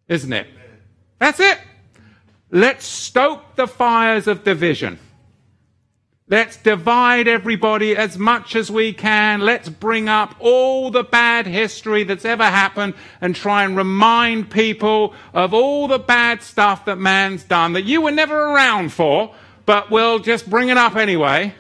[0.08, 0.48] isn't it?
[1.20, 1.60] That's it.
[2.52, 5.00] Let's stoke the fires of division.
[6.30, 9.40] Let's divide everybody as much as we can.
[9.40, 15.14] Let's bring up all the bad history that's ever happened and try and remind people
[15.34, 19.34] of all the bad stuff that man's done that you were never around for,
[19.66, 21.56] but we'll just bring it up anyway.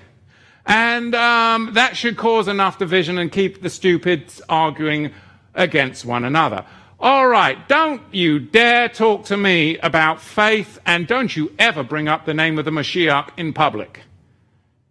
[0.65, 5.13] And um, that should cause enough division and keep the stupids arguing
[5.55, 6.65] against one another.
[6.99, 12.09] All right, don't you dare talk to me about faith, and don't you ever bring
[12.09, 14.01] up the name of the Mashiach in public.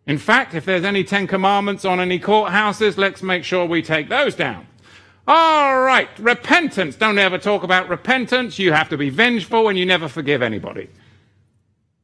[0.07, 4.09] In fact, if there's any Ten Commandments on any courthouses, let's make sure we take
[4.09, 4.67] those down.
[5.27, 6.95] All right, repentance.
[6.95, 8.59] Don't ever talk about repentance.
[8.61, 10.89] You have to be vengeful and you never forgive anybody.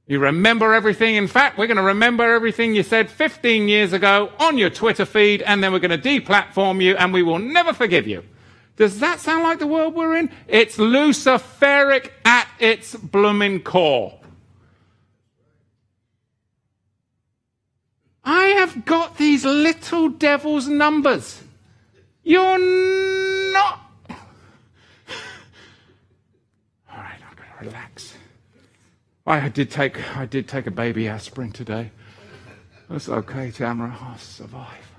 [0.09, 1.15] You remember everything.
[1.15, 5.05] In fact, we're going to remember everything you said 15 years ago on your Twitter
[5.05, 8.25] feed, and then we're going to deplatform you, and we will never forgive you.
[8.77, 10.29] Does that sound like the world we're in?
[10.49, 14.19] It's Luciferic at its blooming core.
[18.25, 21.43] I have got these little devil's numbers.
[22.23, 22.59] You're
[23.53, 23.81] not.
[26.91, 28.15] All right, I'm going to relax.
[29.27, 31.91] I did take I did take a baby aspirin today.
[32.89, 33.97] That's okay, Tamara.
[34.01, 34.93] I'll survive.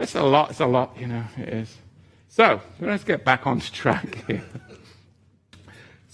[0.00, 1.76] It's a lot, it's a lot, you know, it is.
[2.28, 4.44] So, let's get back on track here.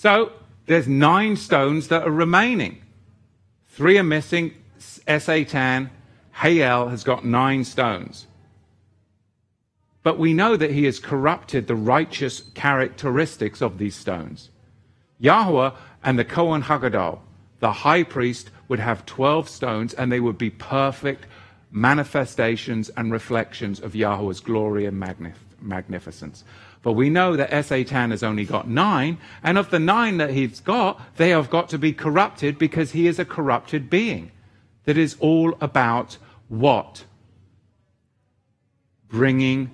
[0.04, 0.32] So,
[0.66, 2.82] there's nine stones that are remaining.
[3.68, 4.52] Three are missing.
[5.06, 5.90] S-A-Tan,
[6.40, 8.26] Hayel has got nine stones.
[10.02, 14.50] But we know that he has corrupted the righteous characteristics of these stones.
[15.20, 15.70] Yahweh
[16.02, 17.20] and the Cohen HaGadol,
[17.60, 21.24] the high priest, would have 12 stones and they would be perfect,
[21.70, 25.32] manifestations and reflections of Yahweh's glory and magnif-
[25.62, 26.44] magnificence.
[26.84, 30.60] But we know that S-A-Tan has only got nine, and of the nine that he's
[30.60, 34.30] got, they have got to be corrupted because he is a corrupted being.
[34.84, 36.18] That is all about
[36.48, 37.06] what?
[39.08, 39.70] Bringing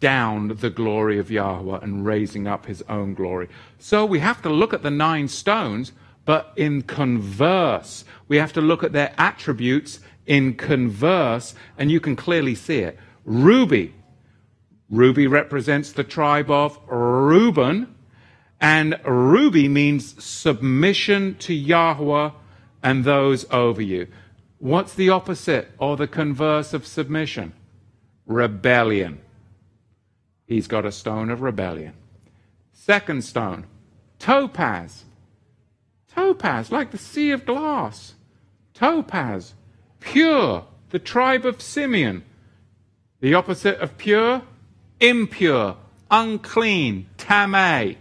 [0.00, 3.48] down the glory of Yahweh and raising up his own glory.
[3.78, 5.92] So we have to look at the nine stones,
[6.24, 8.04] but in converse.
[8.26, 12.98] We have to look at their attributes in converse, and you can clearly see it.
[13.24, 13.94] Ruby.
[14.90, 17.94] Ruby represents the tribe of Reuben,
[18.60, 22.30] and Ruby means submission to Yahweh
[22.82, 24.06] and those over you.
[24.58, 27.52] What's the opposite or the converse of submission?
[28.26, 29.20] Rebellion.
[30.46, 31.92] He's got a stone of rebellion.
[32.72, 33.66] Second stone,
[34.18, 35.04] topaz.
[36.14, 38.14] Topaz, like the sea of glass.
[38.72, 39.54] Topaz,
[40.00, 42.24] pure, the tribe of Simeon.
[43.20, 44.42] The opposite of pure,
[45.00, 45.76] impure,
[46.10, 47.96] unclean, tameh.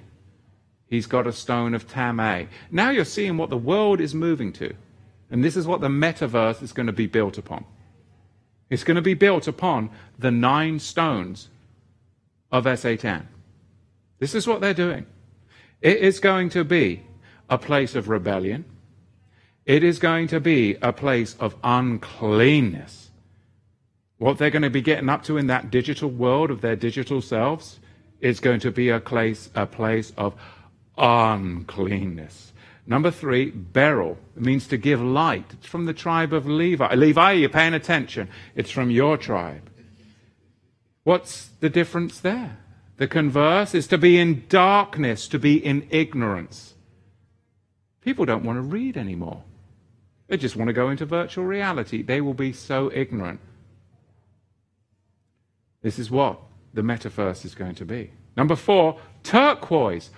[0.87, 2.47] He's got a stone of tameh.
[2.71, 4.73] Now you're seeing what the world is moving to.
[5.29, 7.65] And this is what the metaverse is going to be built upon.
[8.69, 11.49] It's going to be built upon the nine stones
[12.51, 13.27] of Satan.
[14.19, 15.05] This is what they're doing.
[15.81, 17.03] It is going to be
[17.49, 18.65] a place of rebellion.
[19.65, 23.06] It is going to be a place of uncleanness.
[24.17, 27.21] What they're going to be getting up to in that digital world of their digital
[27.21, 27.79] selves
[28.19, 30.33] is going to be a place, a place of
[30.97, 32.53] uncleanness.
[32.87, 34.17] Number three, beryl.
[34.35, 35.45] Means to give light.
[35.53, 36.95] It's from the tribe of Levi.
[36.95, 38.29] Levi, you're paying attention.
[38.55, 39.69] It's from your tribe.
[41.03, 42.57] What's the difference there?
[42.97, 46.73] The converse is to be in darkness, to be in ignorance.
[48.01, 49.43] People don't want to read anymore.
[50.27, 52.01] They just want to go into virtual reality.
[52.01, 53.39] They will be so ignorant.
[55.87, 56.41] This is what
[56.73, 58.11] the metaverse is going to be.
[58.35, 60.09] Number four, turquoise.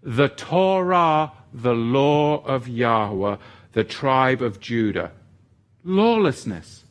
[0.00, 3.36] The Torah the law of Yahweh,
[3.72, 5.10] the tribe of Judah.
[5.82, 6.84] Lawlessness.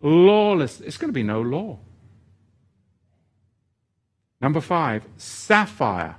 [0.00, 0.80] Lawless.
[0.80, 1.80] It's going to be no law.
[4.40, 6.16] Number five, sapphire,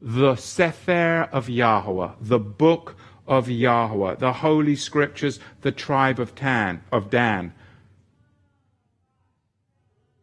[0.00, 2.94] the Sefer of Yahweh, the book
[3.26, 7.54] of Yahweh, the holy scriptures, the tribe of Tan, of Dan.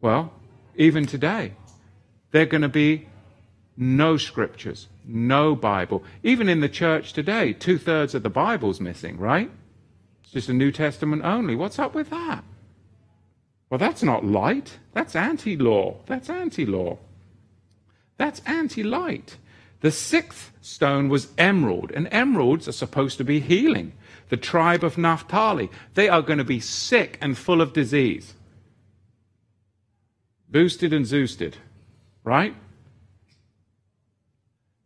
[0.00, 0.32] Well,
[0.76, 1.52] even today,
[2.30, 3.08] they're going to be
[3.76, 6.02] no scriptures, no Bible.
[6.22, 9.50] Even in the church today, two thirds of the Bible's missing, right?
[10.22, 11.54] It's just a New Testament only.
[11.54, 12.44] What's up with that?
[13.68, 14.78] Well, that's not light.
[14.92, 15.96] That's anti law.
[16.06, 16.98] That's anti law.
[18.16, 19.36] That's anti light.
[19.80, 23.92] The sixth stone was emerald, and emeralds are supposed to be healing.
[24.28, 28.34] The tribe of Naphtali, they are going to be sick and full of disease.
[30.48, 31.54] Boosted and Zoosted,
[32.24, 32.54] right?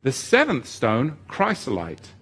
[0.02, 2.12] The seventh stone, chrysolite.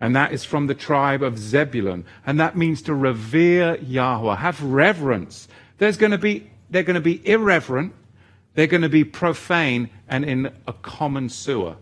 [0.00, 2.04] And that is from the tribe of Zebulun.
[2.26, 5.48] And that means to revere Yahweh, have reverence.
[5.78, 7.94] There's going to be, they're going to be irreverent,
[8.54, 11.76] they're going to be profane, and in a common sewer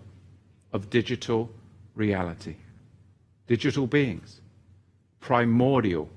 [0.72, 1.50] of digital
[1.94, 2.56] reality.
[3.46, 4.40] Digital beings.
[5.20, 6.08] Primordial.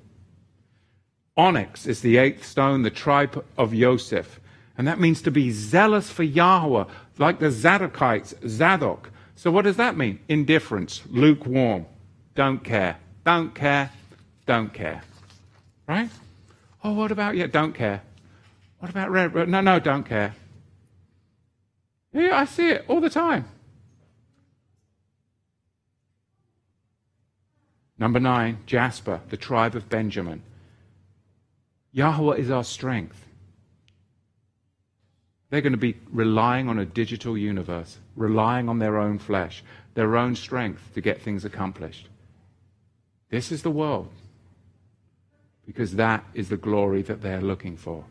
[1.35, 4.39] Onyx is the eighth stone, the tribe of Joseph.
[4.77, 6.85] And that means to be zealous for Yahweh,
[7.17, 9.11] like the Zadokites, Zadok.
[9.35, 10.19] So what does that mean?
[10.27, 11.85] Indifference, lukewarm,
[12.35, 13.91] don't care, don't care,
[14.45, 15.03] don't care.
[15.87, 16.09] Right?
[16.83, 18.01] Oh, what about, yeah, don't care.
[18.79, 19.33] What about red?
[19.47, 20.35] No, no, don't care.
[22.11, 23.45] Yeah, I see it all the time.
[27.97, 30.41] Number nine, Jasper, the tribe of Benjamin.
[31.91, 33.25] Yahweh is our strength.
[35.53, 40.17] They're going to be relying on a digital universe, relying on their own flesh, their
[40.17, 42.07] own strength to get things accomplished.
[43.29, 44.09] This is the world.
[45.67, 48.03] Because that is the glory that they're looking for.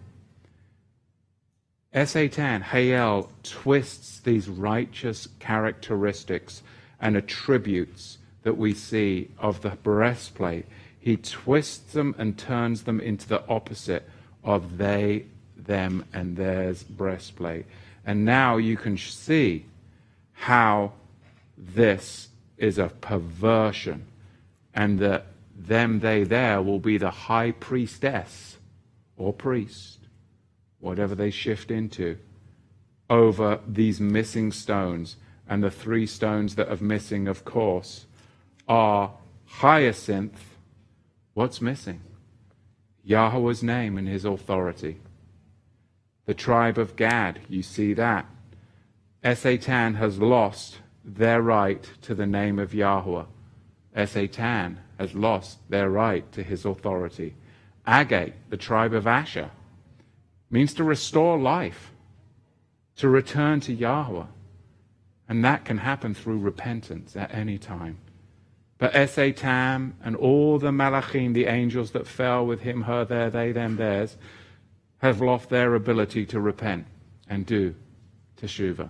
[2.05, 6.63] Satan, Hael, twists these righteous characteristics
[7.01, 10.67] and attributes that we see of the breastplate.
[11.01, 14.09] He twists them and turns them into the opposite
[14.45, 15.25] of they
[15.67, 17.67] them and theirs breastplate.
[18.05, 19.67] And now you can see
[20.33, 20.93] how
[21.57, 24.07] this is a perversion
[24.75, 25.27] and that
[25.57, 28.57] them, they, there will be the high priestess
[29.17, 29.99] or priest,
[30.81, 32.19] whatever they shift into,
[33.09, 35.17] over these missing stones.
[35.49, 38.07] And the three stones that are missing, of course,
[38.67, 39.13] are
[39.47, 40.57] hyacinth.
[41.35, 42.01] What's missing?
[43.05, 44.99] Yahweh's name and his authority.
[46.27, 48.27] The tribe of Gad, you see that.
[49.35, 53.25] Satan has lost their right to the name of Yahweh.
[54.07, 57.35] Satan has lost their right to his authority.
[57.87, 59.51] Agag, the tribe of Asher,
[60.51, 61.93] means to restore life,
[62.97, 64.27] to return to Yahweh.
[65.29, 67.99] And that can happen through repentance at any time.
[68.79, 73.53] But Satan and all the Malachim, the angels that fell with him, her, there, they,
[73.53, 74.17] them, theirs,
[75.03, 76.87] have lost their ability to repent
[77.29, 77.75] and do
[78.41, 78.89] teshuvah.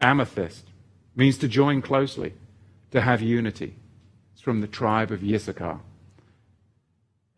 [0.00, 0.66] Amethyst
[1.14, 2.34] means to join closely,
[2.90, 3.76] to have unity.
[4.32, 5.80] It's from the tribe of Issachar.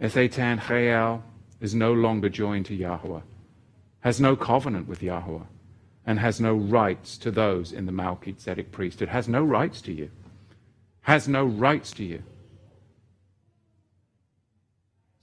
[0.08, 1.22] Satan Chayel
[1.60, 3.20] is no longer joined to Yahweh,
[4.00, 5.44] has no covenant with Yahweh,
[6.06, 10.10] and has no rights to those in the Melchizedek priesthood, has no rights to you,
[11.02, 12.22] has no rights to you.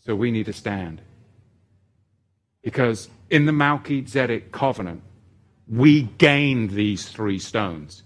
[0.05, 1.01] So we need to stand.
[2.61, 5.01] Because in the Melchizedek covenant,
[5.67, 8.03] we gain these three stones.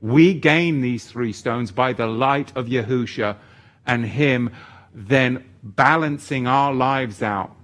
[0.00, 3.36] We gain these three stones by the light of Yahusha
[3.86, 4.50] and Him
[4.94, 7.54] then balancing our lives out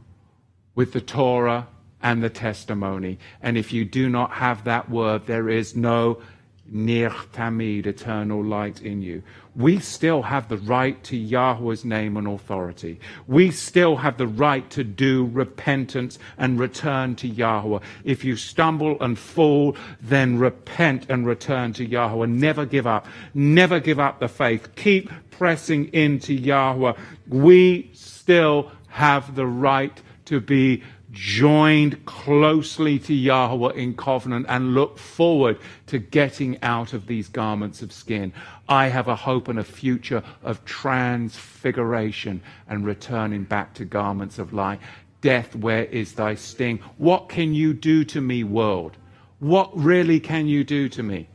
[0.75, 1.67] with the Torah
[2.03, 3.19] and the testimony.
[3.41, 6.21] And if you do not have that word, there is no
[6.69, 9.23] Ner Tamid, eternal light in you.
[9.57, 13.01] We still have the right to Yahweh's name and authority.
[13.27, 17.78] We still have the right to do repentance and return to Yahweh.
[18.05, 22.27] If you stumble and fall, then repent and return to Yahweh.
[22.27, 23.07] Never give up.
[23.33, 24.74] Never give up the faith.
[24.77, 26.93] Keep pressing into Yahweh.
[27.28, 30.83] We still have the right to be
[31.16, 37.80] joined closely to Yahweh in covenant and look forward to getting out of these garments
[37.80, 38.34] of skin.
[38.68, 44.52] I have a hope and a future of transfiguration and returning back to garments of
[44.52, 44.78] light.
[45.22, 46.80] Death, where is thy sting?
[46.98, 48.98] What can you do to me, world?
[49.38, 51.28] What really can you do to me?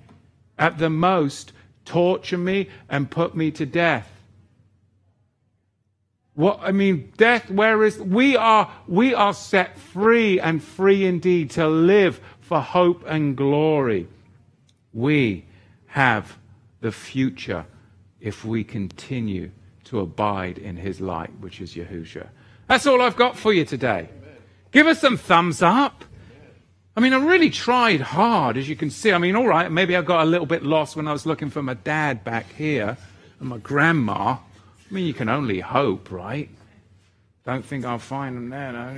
[0.59, 1.53] At the most,
[1.85, 4.20] torture me and put me to death.
[6.41, 11.51] What I mean, death, where is we are we are set free and free indeed
[11.51, 14.07] to live for hope and glory.
[14.91, 15.45] We
[15.85, 16.39] have
[16.79, 17.67] the future
[18.19, 19.51] if we continue
[19.83, 22.27] to abide in his light, which is Yahusha.
[22.67, 24.09] That's all I've got for you today.
[24.71, 26.03] Give us some thumbs up.
[26.97, 29.11] I mean, I really tried hard, as you can see.
[29.11, 31.51] I mean, all right, maybe I got a little bit lost when I was looking
[31.51, 32.97] for my dad back here
[33.39, 34.37] and my grandma.
[34.91, 36.49] I mean, you can only hope, right?
[37.45, 38.97] Don't think I'll find them there, no.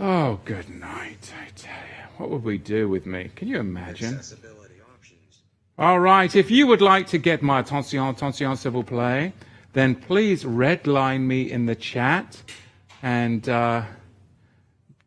[0.00, 2.04] Oh, good night, I tell you.
[2.16, 3.30] What would we do with me?
[3.36, 4.18] Can you imagine?
[5.78, 9.32] All right, if you would like to get my attention, attention, s'il vous plaît,
[9.74, 12.42] then please redline me in the chat.
[13.00, 13.84] And uh,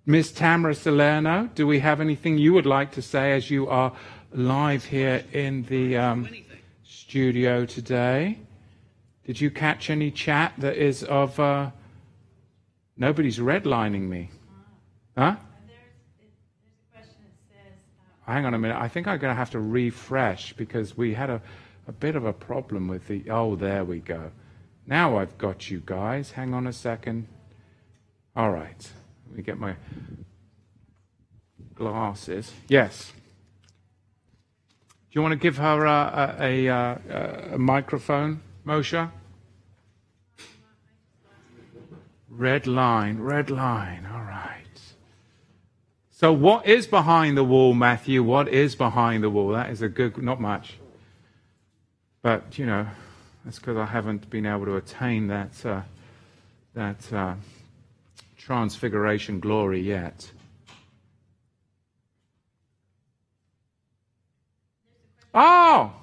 [0.06, 3.92] Miss Tamara Salerno, do we have anything you would like to say as you are
[4.32, 6.30] live here in the um,
[6.86, 8.40] studio today?
[9.26, 11.40] Did you catch any chat that is of.
[11.40, 11.72] Uh,
[12.96, 14.30] nobody's redlining me.
[15.18, 15.38] Huh?
[18.28, 18.78] Hang on a minute.
[18.78, 21.42] I think I'm going to have to refresh because we had a,
[21.88, 23.30] a bit of a problem with the.
[23.30, 24.32] Oh, there we go.
[24.88, 26.32] Now I've got you guys.
[26.32, 27.28] Hang on a second.
[28.36, 28.92] All right.
[29.28, 29.76] Let me get my
[31.74, 32.52] glasses.
[32.68, 33.12] Yes.
[34.88, 38.42] Do you want to give her a, a, a, a microphone?
[38.66, 39.12] Moshe?
[42.30, 44.08] Red line, red line.
[44.12, 44.62] All right.
[46.10, 48.24] So, what is behind the wall, Matthew?
[48.24, 49.50] What is behind the wall?
[49.50, 50.78] That is a good, not much.
[52.22, 52.88] But, you know,
[53.44, 55.82] that's because I haven't been able to attain that, uh,
[56.74, 57.36] that uh,
[58.38, 60.32] transfiguration glory yet.
[65.34, 65.94] Oh!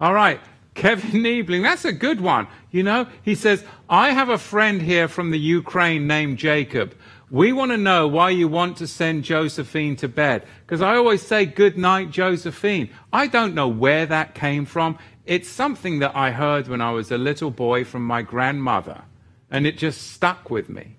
[0.00, 0.40] All right.
[0.74, 2.46] Kevin Niebling, that's a good one.
[2.70, 6.94] You know, he says, I have a friend here from the Ukraine named Jacob.
[7.30, 10.44] We want to know why you want to send Josephine to bed.
[10.66, 12.90] Because I always say, Good night, Josephine.
[13.12, 14.98] I don't know where that came from.
[15.26, 19.02] It's something that I heard when I was a little boy from my grandmother.
[19.48, 20.96] And it just stuck with me.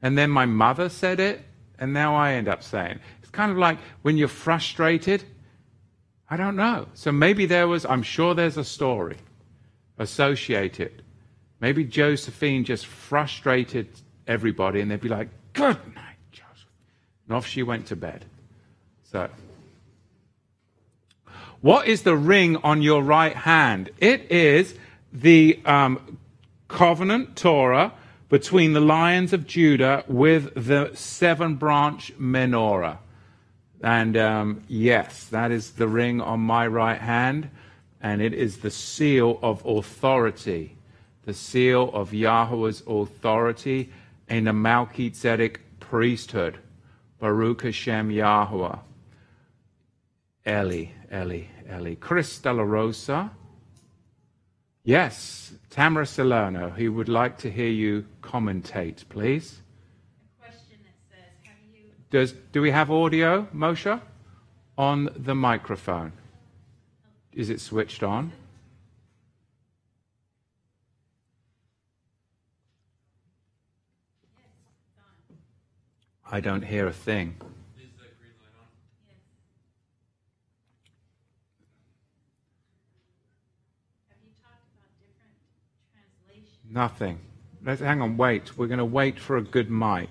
[0.00, 1.42] And then my mother said it,
[1.78, 3.00] and now I end up saying.
[3.20, 5.24] It's kind of like when you're frustrated
[6.28, 6.88] I don't know.
[6.94, 9.16] So maybe there was, I'm sure there's a story
[9.98, 11.02] associated.
[11.60, 13.88] Maybe Josephine just frustrated
[14.26, 16.68] everybody and they'd be like, Good night, Joseph.
[17.26, 18.26] And off she went to bed.
[19.04, 19.30] So,
[21.62, 23.90] what is the ring on your right hand?
[23.98, 24.74] It is
[25.12, 26.18] the um,
[26.68, 27.92] covenant Torah
[28.28, 32.98] between the lions of Judah with the seven branch menorah.
[33.86, 37.48] And um, yes, that is the ring on my right hand,
[38.02, 40.76] and it is the seal of authority,
[41.22, 43.92] the seal of Yahweh's authority
[44.28, 46.58] in the Melchizedek priesthood.
[47.20, 48.74] Baruch Hashem Yahweh.
[50.48, 51.42] Eli, Eli,
[51.72, 51.94] Eli.
[51.94, 53.30] Chris Della Rosa.
[54.82, 59.62] Yes, Tamara Salerno, he would like to hear you commentate, please.
[62.10, 64.00] Does, do we have audio, Moshe,
[64.78, 66.12] on the microphone?
[67.32, 68.32] Is it switched on?
[76.30, 77.36] I don't hear a thing.
[86.68, 87.20] Nothing.
[87.64, 88.58] Let's hang on, wait.
[88.58, 90.10] We're going to wait for a good mic.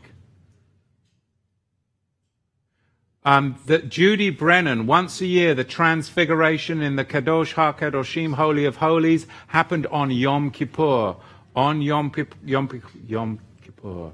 [3.25, 8.75] Um, that Judy Brennan, once a year, the transfiguration in the Kadosh HaKadoshim, Holy of
[8.75, 11.15] Holies, happened on Yom Kippur.
[11.55, 12.13] On Yom,
[12.45, 14.11] Yom, Yom Kippur.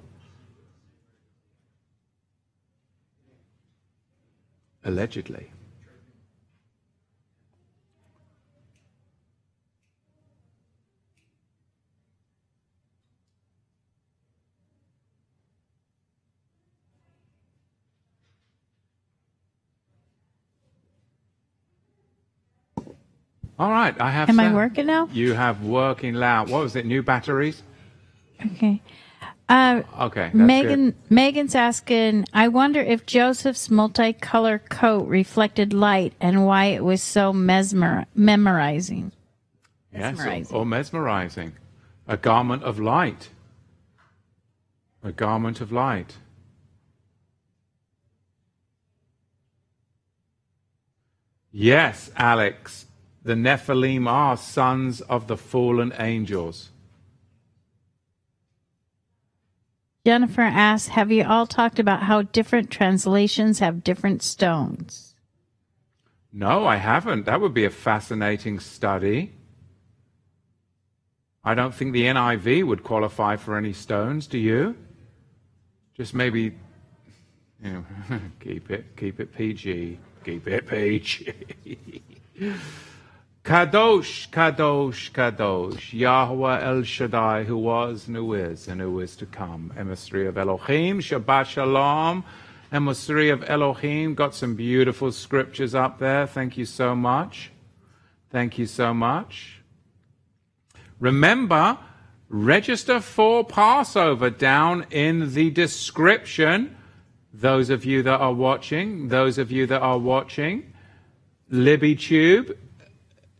[4.85, 5.51] Allegedly.
[23.61, 24.27] All right, I have.
[24.27, 25.07] Am I working now?
[25.13, 26.49] You have working loud.
[26.49, 26.83] What was it?
[26.83, 27.61] New batteries?
[28.43, 28.81] Okay.
[29.47, 30.31] Uh, Okay.
[30.33, 30.95] That's Megan Good.
[31.11, 37.31] Megan's asking, I wonder if Joseph's multicolor coat reflected light and why it was so
[37.31, 39.11] mesmer memorizing.
[39.93, 40.55] Yes, mesmerizing.
[40.55, 41.53] or, or mesmerizing.
[42.07, 43.29] A garment of light.
[45.03, 46.17] A garment of light.
[51.51, 52.87] Yes, Alex.
[53.23, 56.71] The Nephilim are sons of the fallen angels.
[60.03, 65.13] Jennifer asks, Have you all talked about how different translations have different stones?
[66.33, 67.25] No, I haven't.
[67.25, 69.33] That would be a fascinating study.
[71.43, 74.75] I don't think the NIV would qualify for any stones, do you?
[75.95, 76.55] Just maybe,
[77.63, 77.85] you know,
[78.39, 82.01] keep it, keep it PG, keep it PG.
[83.43, 89.25] Kadosh, Kadosh, Kadosh, Yahweh El Shaddai, who was and who is and who is to
[89.25, 89.73] come.
[89.75, 92.23] Emissary of Elohim, Shabbat Shalom.
[92.71, 96.27] Emissary of Elohim, got some beautiful scriptures up there.
[96.27, 97.51] Thank you so much.
[98.29, 99.61] Thank you so much.
[100.99, 101.79] Remember,
[102.29, 106.77] register for Passover down in the description.
[107.33, 110.73] Those of you that are watching, those of you that are watching,
[111.51, 112.55] LibbyTube,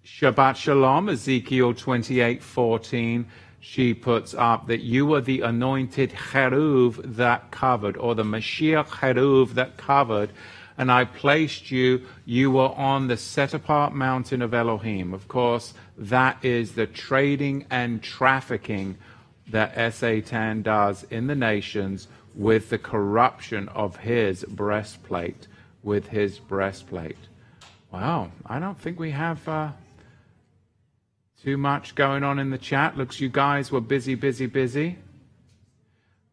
[0.04, 3.26] Shabbat Shalom, Ezekiel 28:14,
[3.60, 9.54] she puts up that you were the anointed cheruv that covered, or the Mashiach cheruv
[9.54, 10.32] that covered,
[10.76, 15.14] and I placed you, you were on the set apart mountain of Elohim.
[15.14, 18.98] Of course, that is the trading and trafficking
[19.50, 25.48] that Satan does in the nations with the corruption of his breastplate,
[25.84, 27.18] with his breastplate.
[27.92, 29.72] Wow, I don't think we have uh,
[31.44, 32.96] too much going on in the chat.
[32.96, 34.98] Looks you guys were busy, busy, busy.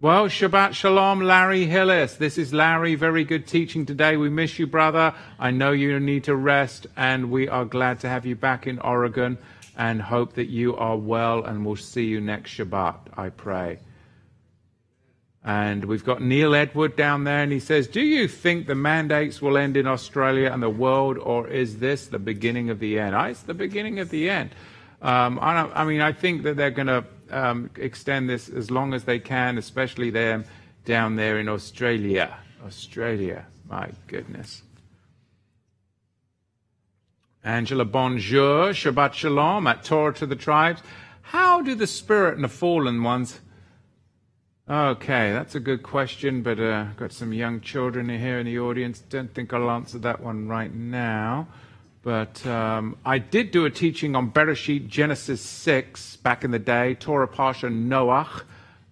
[0.02, 2.16] Well, Shabbat Shalom, Larry Hillis.
[2.16, 2.94] This is Larry.
[2.94, 4.18] Very good teaching today.
[4.18, 5.14] We miss you, brother.
[5.39, 8.78] I know you need to rest, and we are glad to have you back in
[8.80, 9.39] Oregon
[9.78, 13.78] and hope that you are well, and we'll see you next Shabbat, I pray.
[15.43, 19.40] And we've got Neil Edward down there, and he says, Do you think the mandates
[19.40, 23.14] will end in Australia and the world, or is this the beginning of the end?
[23.14, 24.51] Ah, it's the beginning of the end.
[25.01, 28.95] Um, I, I mean, I think that they're going to um, extend this as long
[28.95, 30.45] as they can, especially them
[30.85, 32.37] down there in Australia.
[32.66, 34.62] Australia, my goodness.
[37.45, 40.83] Angela, bonjour, Shabbat Shalom, at Torah to the tribes.
[41.23, 43.41] How do the spirit and the fallen ones
[44.70, 49.01] Okay, that's a good question, but uh, got some young children here in the audience.
[49.01, 51.49] Don't think I'll answer that one right now.
[52.09, 56.94] But um, I did do a teaching on Bereshit Genesis 6 back in the day,
[56.94, 58.44] Torah Parsha Noach.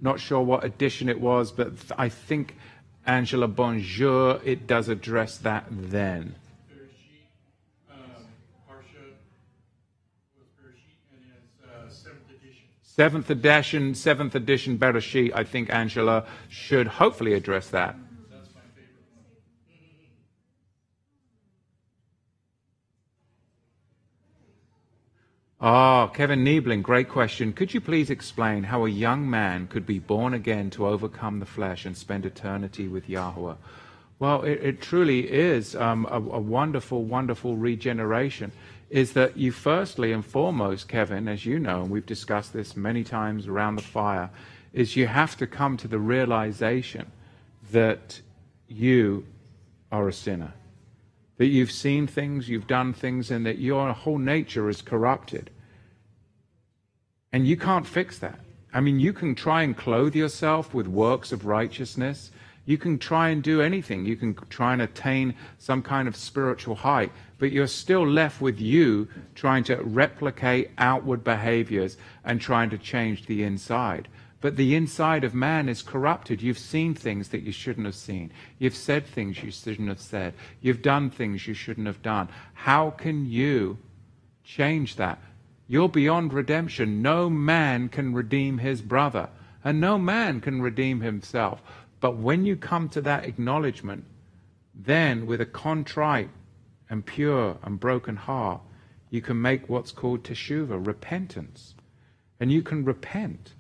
[0.03, 2.57] Not sure what edition it was, but I think
[3.07, 6.35] Angela Bonjour, it does address that then.
[6.71, 7.25] Bereshit,
[7.91, 7.97] um,
[8.69, 9.15] Parsha
[10.37, 12.65] was Bereshit and it's uh, seventh edition.
[12.83, 17.97] Seventh edition, seventh edition Bereshit, I think Angela should hopefully address that.
[18.31, 19.25] That's my favorite one.
[25.59, 27.55] Ah, Kevin Niebling, great question.
[27.55, 31.47] Could you please explain how a young man could be born again to overcome the
[31.47, 33.55] flesh and spend eternity with Yahweh?
[34.19, 38.53] Well, it, it truly is um, a, a wonderful, wonderful regeneration.
[38.91, 43.03] Is that you firstly and foremost, Kevin, as you know, and we've discussed this many
[43.03, 44.29] times around the fire,
[44.75, 47.11] is you have to come to the realization
[47.73, 48.21] that
[48.69, 49.25] you
[49.91, 50.53] are a sinner
[51.39, 55.51] that you've seen things, you've done things, and that your whole nature is corrupted.
[57.33, 58.41] And you can't fix that.
[58.73, 62.31] I mean, you can try and clothe yourself with works of righteousness.
[62.65, 64.07] You can try and do anything.
[64.07, 68.61] You can try and attain some kind of spiritual height, but you're still left with
[68.61, 74.09] you trying to replicate outward behaviors and trying to change the inside.
[74.47, 76.41] But the inside of man is corrupted.
[76.41, 78.31] You've seen things that you shouldn't have seen.
[78.61, 80.35] You've said things you shouldn't have said.
[80.61, 82.29] You've done things you shouldn't have done.
[82.55, 83.77] How can you
[84.45, 85.19] change that?
[85.67, 87.03] You're beyond redemption.
[87.03, 89.31] No man can redeem his brother,
[89.65, 91.61] and no man can redeem himself.
[91.99, 94.05] But when you come to that acknowledgement,
[94.73, 96.31] then with a contrite
[96.89, 98.61] and pure and broken heart,
[99.11, 101.75] you can make what's called teshuva, repentance.
[102.39, 103.55] And you can repent.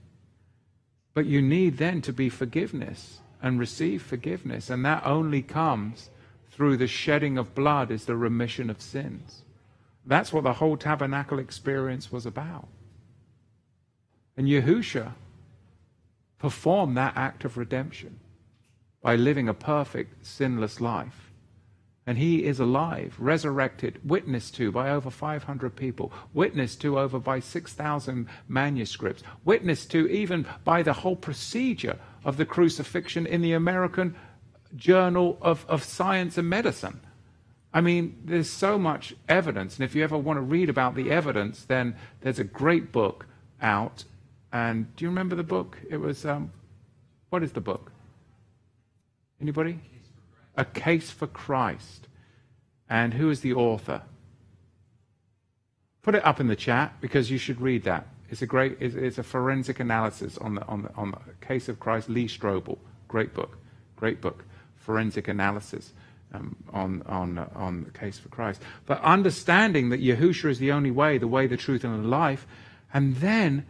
[1.16, 4.68] But you need then to be forgiveness and receive forgiveness.
[4.68, 6.10] And that only comes
[6.50, 9.42] through the shedding of blood, is the remission of sins.
[10.04, 12.68] That's what the whole tabernacle experience was about.
[14.36, 15.14] And Yahusha
[16.38, 18.20] performed that act of redemption
[19.00, 21.25] by living a perfect, sinless life.
[22.06, 27.40] And he is alive, resurrected, witnessed to by over 500 people, witnessed to over by
[27.40, 34.14] 6,000 manuscripts, witnessed to even by the whole procedure of the crucifixion in the American
[34.76, 37.00] Journal of, of Science and Medicine.
[37.74, 39.76] I mean, there's so much evidence.
[39.76, 43.26] And if you ever want to read about the evidence, then there's a great book
[43.60, 44.04] out.
[44.52, 45.76] And do you remember the book?
[45.90, 46.52] It was, um,
[47.30, 47.90] what is the book?
[49.40, 49.80] Anybody?
[50.56, 52.08] A Case for Christ.
[52.88, 54.02] And who is the author?
[56.02, 58.06] Put it up in the chat because you should read that.
[58.30, 61.78] It's a great, it's, a forensic analysis on the, on, the, on the case of
[61.78, 62.08] Christ.
[62.08, 62.78] Lee Strobel,
[63.08, 63.58] great book,
[63.96, 64.44] great book,
[64.76, 65.92] forensic analysis
[66.32, 68.62] um, on, on, uh, on the case for Christ.
[68.84, 72.46] But understanding that Yahusha is the only way, the way, the truth, and the life,
[72.92, 73.66] and then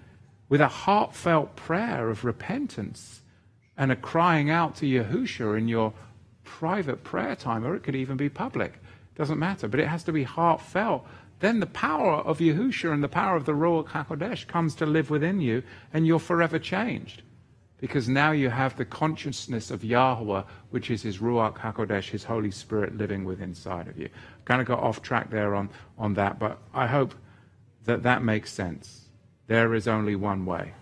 [0.48, 3.20] with a heartfelt prayer of repentance
[3.76, 5.92] and a crying out to Yahusha in your
[6.46, 8.80] private prayer time, or it could even be public.
[9.14, 11.06] Doesn't matter, but it has to be heartfelt.
[11.40, 15.10] Then the power of Yahusha and the power of the Ruach HaKodesh comes to live
[15.10, 15.62] within you,
[15.92, 17.22] and you're forever changed.
[17.78, 22.50] Because now you have the consciousness of Yahweh, which is his Ruach HaKodesh, his Holy
[22.50, 24.08] Spirit living within inside of you.
[24.46, 25.68] Kind of got off track there on,
[25.98, 27.14] on that, but I hope
[27.84, 29.08] that that makes sense.
[29.46, 30.72] There is only one way,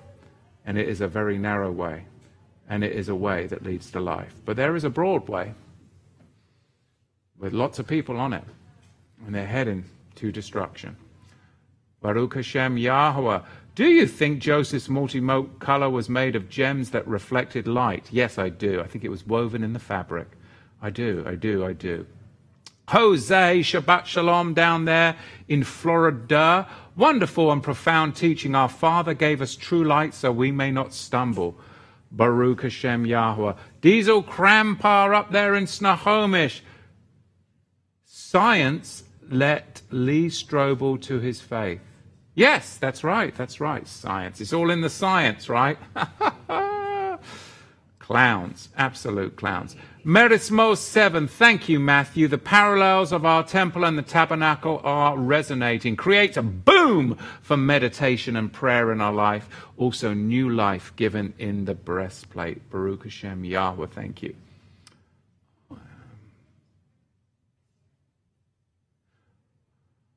[0.64, 2.06] and it is a very narrow way,
[2.68, 4.34] and it is a way that leads to life.
[4.44, 5.54] But there is a broad way,
[7.38, 8.44] with lots of people on it,
[9.26, 9.84] and they're heading
[10.16, 10.96] to destruction.
[12.00, 13.40] Baruch Hashem Yahweh.
[13.74, 18.06] Do you think Joseph's multi-color was made of gems that reflected light?
[18.12, 18.80] Yes, I do.
[18.80, 20.28] I think it was woven in the fabric.
[20.80, 22.06] I do, I do, I do.
[22.88, 25.16] Jose, Shabbat Shalom down there
[25.48, 26.68] in Florida.
[26.96, 28.54] Wonderful and profound teaching.
[28.54, 31.56] Our Father gave us true light so we may not stumble.
[32.16, 33.54] Baruch Hashem Yahweh.
[33.80, 36.62] Diesel Crampar up there in Snohomish.
[38.04, 41.80] Science let Lee Strobel to his faith.
[42.34, 44.40] Yes, that's right, that's right, science.
[44.40, 45.78] It's all in the science, right?
[48.04, 49.74] clowns, absolute clowns.
[50.04, 52.28] Merismo 7, thank you, Matthew.
[52.28, 55.96] The parallels of our temple and the tabernacle are resonating.
[55.96, 59.48] Create a boom for meditation and prayer in our life.
[59.78, 62.70] Also, new life given in the breastplate.
[62.70, 64.34] Baruch Hashem Yahweh, thank you.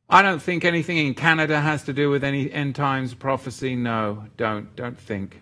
[0.10, 3.78] I don't think anything in Canada has to do with any end times prophecy.
[3.78, 4.76] No, don't.
[4.76, 5.42] Don't think.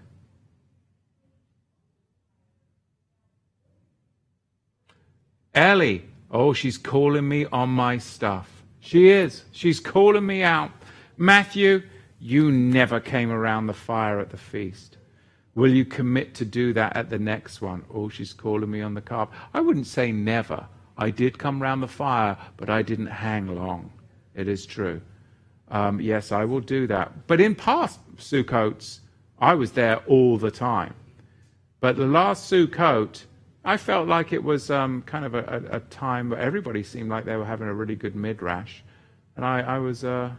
[5.56, 8.64] Ellie, oh, she's calling me on my stuff.
[8.82, 9.46] She is.
[9.54, 10.72] She's calling me out.
[11.18, 11.82] Matthew,
[12.20, 14.98] you never came around the fire at the feast.
[15.56, 17.86] Will you commit to do that at the next one?
[17.94, 19.32] Oh, she's calling me on the carp.
[19.54, 20.68] I wouldn't say never.
[20.98, 23.94] I did come round the fire, but I didn't hang long.
[24.36, 25.02] It is true.
[25.70, 27.28] Um, yes, I will do that.
[27.28, 29.00] But in past Sukkots,
[29.40, 30.94] I was there all the time.
[31.80, 33.24] But the last Sukkot,
[33.66, 37.10] I felt like it was um, kind of a, a, a, time where everybody seemed
[37.10, 38.82] like they were having a really good midrash.
[39.36, 40.30] And I, I was, uh,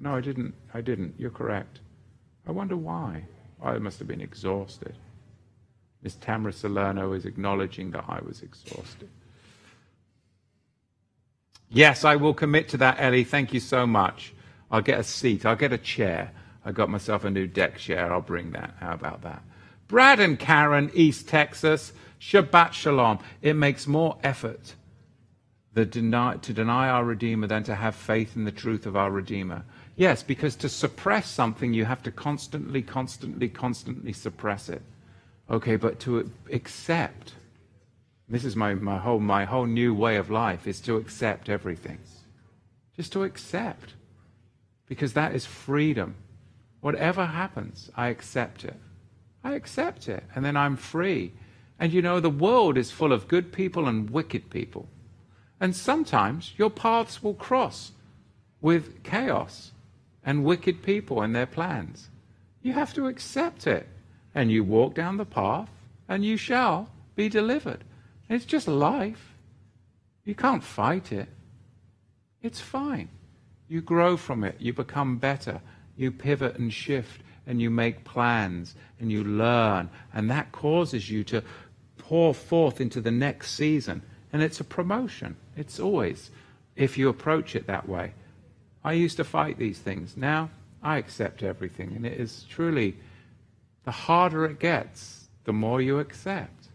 [0.00, 0.54] no, I didn't.
[0.72, 1.14] I didn't.
[1.18, 1.80] You're correct.
[2.46, 3.24] I wonder why.
[3.60, 4.94] I must have been exhausted.
[6.02, 9.08] Miss Tamara Salerno is acknowledging that I was exhausted.
[11.68, 13.24] Yes, I will commit to that, Ellie.
[13.24, 14.32] Thank you so much.
[14.70, 15.44] I'll get a seat.
[15.44, 16.30] I'll get a chair.
[16.64, 18.12] I got myself a new deck chair.
[18.12, 18.74] I'll bring that.
[18.78, 19.42] How about that?
[19.88, 21.92] Brad and Karen, East Texas.
[22.20, 23.18] Shabbat Shalom.
[23.42, 24.74] It makes more effort
[25.84, 29.64] deny, to deny our Redeemer than to have faith in the truth of our Redeemer.
[29.94, 34.82] Yes, because to suppress something, you have to constantly, constantly, constantly suppress it.
[35.50, 37.34] Okay, but to accept,
[38.28, 41.98] this is my, my, whole, my whole new way of life, is to accept everything.
[42.96, 43.92] Just to accept.
[44.86, 46.14] Because that is freedom.
[46.80, 48.76] Whatever happens, I accept it.
[49.44, 50.24] I accept it.
[50.34, 51.32] And then I'm free.
[51.78, 54.88] And you know, the world is full of good people and wicked people.
[55.60, 57.92] And sometimes your paths will cross
[58.60, 59.72] with chaos
[60.24, 62.08] and wicked people and their plans.
[62.62, 63.86] You have to accept it.
[64.34, 65.70] And you walk down the path
[66.08, 67.84] and you shall be delivered.
[68.28, 69.34] It's just life.
[70.24, 71.28] You can't fight it.
[72.42, 73.08] It's fine.
[73.68, 74.56] You grow from it.
[74.60, 75.60] You become better.
[75.96, 79.88] You pivot and shift and you make plans and you learn.
[80.12, 81.42] And that causes you to
[82.08, 84.00] pour forth into the next season.
[84.32, 85.36] And it's a promotion.
[85.56, 86.30] It's always,
[86.76, 88.12] if you approach it that way.
[88.84, 90.16] I used to fight these things.
[90.16, 90.50] Now
[90.82, 91.92] I accept everything.
[91.96, 92.96] And it is truly,
[93.84, 96.68] the harder it gets, the more you accept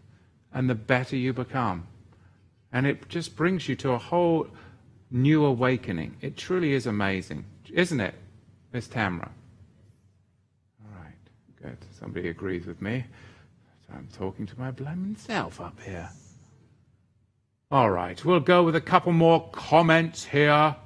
[0.52, 1.86] and the better you become.
[2.72, 4.48] And it just brings you to a whole
[5.10, 6.16] new awakening.
[6.20, 8.14] It truly is amazing, isn't it,
[8.72, 9.30] Miss Tamara?
[10.84, 11.14] All right,
[11.62, 11.78] good.
[11.98, 13.04] Somebody agrees with me.
[13.94, 16.08] I'm talking to my blaming self up here.
[17.70, 20.76] All right, we'll go with a couple more comments here.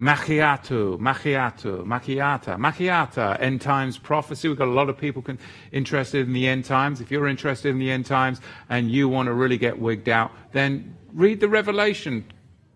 [0.00, 4.48] Macchiato, macchiato, macchiata, macchiata, end times prophecy.
[4.48, 5.38] We've got a lot of people can,
[5.72, 7.00] interested in the end times.
[7.00, 8.40] If you're interested in the end times
[8.70, 12.24] and you want to really get wigged out, then read the Revelation.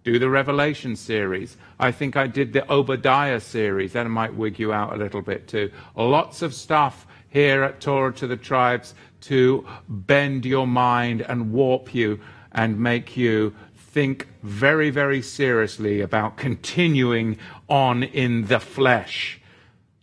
[0.05, 1.56] Do the Revelation series.
[1.81, 3.94] I think I did the Obadiah series.
[3.94, 5.72] That might wig you out a little bit too.
[5.97, 11.94] Lots of stuff here at Torah to the tribes to bend your mind and warp
[11.94, 12.20] you
[12.52, 19.40] and make you think very, very seriously about continuing on in the flesh.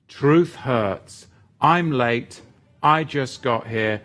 [0.07, 1.27] Truth hurts.
[1.61, 2.41] I'm late.
[2.81, 4.01] I just got here,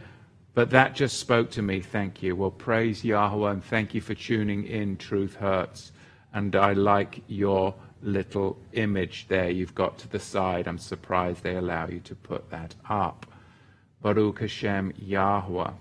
[0.56, 1.80] but that just spoke to me.
[1.80, 2.34] Thank you.
[2.34, 4.96] Well, praise Yahweh and thank you for tuning in.
[4.96, 5.92] Truth hurts.
[6.32, 10.66] And I like your little image there you've got to the side.
[10.66, 13.26] I'm surprised they allow you to put that up.
[14.00, 15.72] Baruch Hashem Yahweh.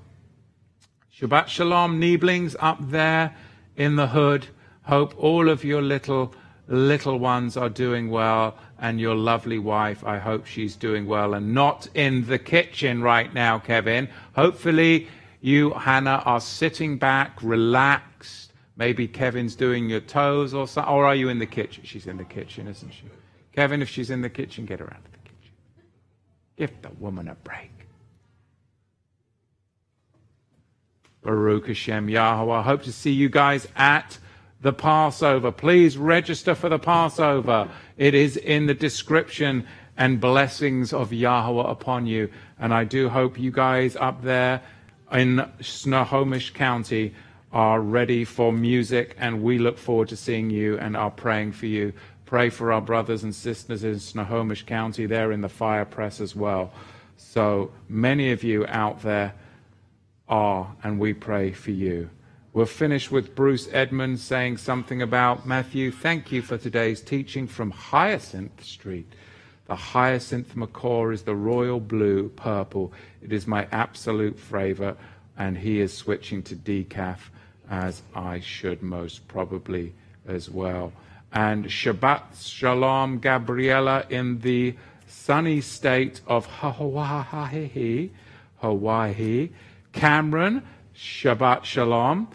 [1.17, 3.33] Shabbat Shalom, Nieblings up there
[3.77, 4.47] in the hood.
[4.83, 6.35] Hope all of your little
[6.67, 11.53] little ones are doing well and your lovely wife i hope she's doing well and
[11.53, 15.07] not in the kitchen right now kevin hopefully
[15.41, 21.15] you hannah are sitting back relaxed maybe kevin's doing your toes or something or are
[21.15, 23.05] you in the kitchen she's in the kitchen isn't she
[23.51, 25.53] kevin if she's in the kitchen get her out of the kitchen
[26.57, 27.71] give the woman a break
[31.25, 32.53] Baruch Hashem Yahweh.
[32.53, 34.19] I hope to see you guys at
[34.61, 35.51] the Passover.
[35.51, 37.67] Please register for the Passover.
[37.97, 39.65] It is in the description
[39.97, 42.29] and blessings of Yahweh upon you.
[42.59, 44.61] And I do hope you guys up there
[45.11, 47.13] in Snohomish County
[47.51, 51.67] are ready for music, and we look forward to seeing you and are praying for
[51.67, 51.93] you.
[52.25, 55.05] Pray for our brothers and sisters in Snohomish County.
[55.05, 56.73] They're in the fire press as well.
[57.15, 59.33] So many of you out there
[60.27, 62.09] are, and we pray for you.
[62.55, 65.91] We'll finish with Bruce Edmonds saying something about Matthew.
[65.91, 69.11] Thank you for today's teaching from Hyacinth Street.
[69.67, 72.93] The hyacinth macaw is the royal blue purple.
[73.21, 74.95] It is my absolute flavor,
[75.37, 77.17] and he is switching to decaf,
[77.69, 79.93] as I should most probably
[80.25, 80.93] as well.
[81.33, 84.75] And Shabbat Shalom, Gabriella, in the
[85.07, 88.11] sunny state of Hawaii.
[88.61, 89.49] Hawaii.
[89.91, 90.63] Cameron,
[90.95, 92.29] Shabbat Shalom.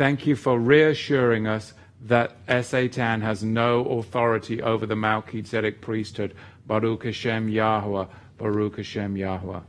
[0.00, 1.74] Thank you for reassuring us
[2.06, 6.34] that Satan has no authority over the Melchizedek priesthood.
[6.66, 8.06] Baruch Hashem Yahweh,
[8.38, 9.60] Baruch Hashem Yahweh.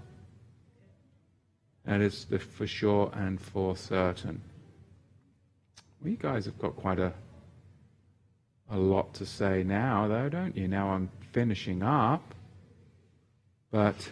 [1.83, 4.41] That is the for sure and for certain.
[6.01, 7.11] Well, you guys have got quite a
[8.69, 10.69] a lot to say now, though, don't you?
[10.69, 12.33] Now I'm finishing up.
[13.69, 14.09] But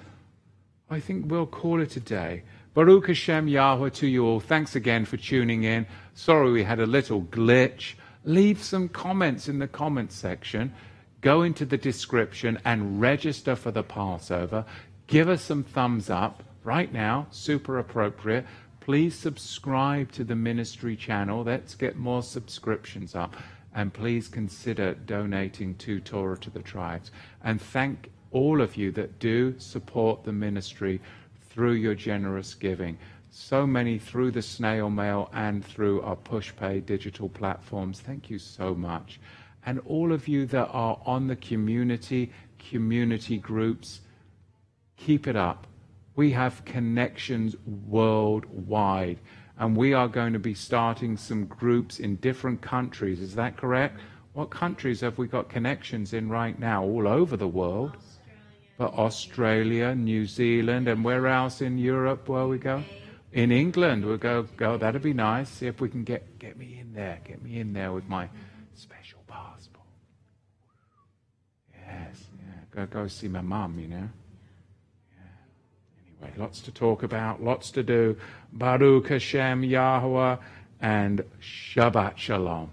[0.89, 2.43] I think we'll call it a day.
[2.79, 4.39] Baruch Hashem Yahweh to you all.
[4.39, 5.85] Thanks again for tuning in.
[6.13, 7.95] Sorry we had a little glitch.
[8.23, 10.73] Leave some comments in the comments section.
[11.19, 14.63] Go into the description and register for the Passover.
[15.07, 18.45] Give us some thumbs up right now, super appropriate.
[18.79, 21.43] Please subscribe to the ministry channel.
[21.43, 23.35] Let's get more subscriptions up.
[23.75, 27.11] And please consider donating to Torah to the tribes.
[27.43, 31.01] And thank all of you that do support the ministry
[31.59, 32.97] through your generous giving.
[33.31, 37.99] so many through the snail mail and through our PushPay digital platforms.
[37.99, 39.19] Thank you so much.
[39.65, 42.31] And all of you that are on the community,
[42.71, 44.01] community groups,
[44.97, 45.67] keep it up.
[46.15, 49.19] We have connections worldwide,
[49.57, 53.19] and we are going to be starting some groups in different countries.
[53.19, 53.99] Is that correct?
[54.33, 56.83] What countries have we got connections in right now?
[56.83, 57.97] All over the world.
[58.79, 62.81] But Australia, New Zealand, and where else in Europe will we go?
[63.33, 64.43] In England, we'll go.
[64.55, 64.77] Go.
[64.77, 65.49] That'd be nice.
[65.49, 67.19] See if we can get get me in there.
[67.25, 68.29] Get me in there with my
[68.73, 69.85] special passport.
[71.73, 72.23] Yes.
[72.37, 72.53] Yeah.
[72.71, 73.77] Go go see my mum.
[73.79, 74.09] You know.
[75.11, 76.23] Yeah.
[76.23, 77.43] Anyway, lots to talk about.
[77.43, 78.15] Lots to do.
[78.53, 80.37] Baruch Hashem Yahweh
[80.79, 82.71] and Shabbat Shalom.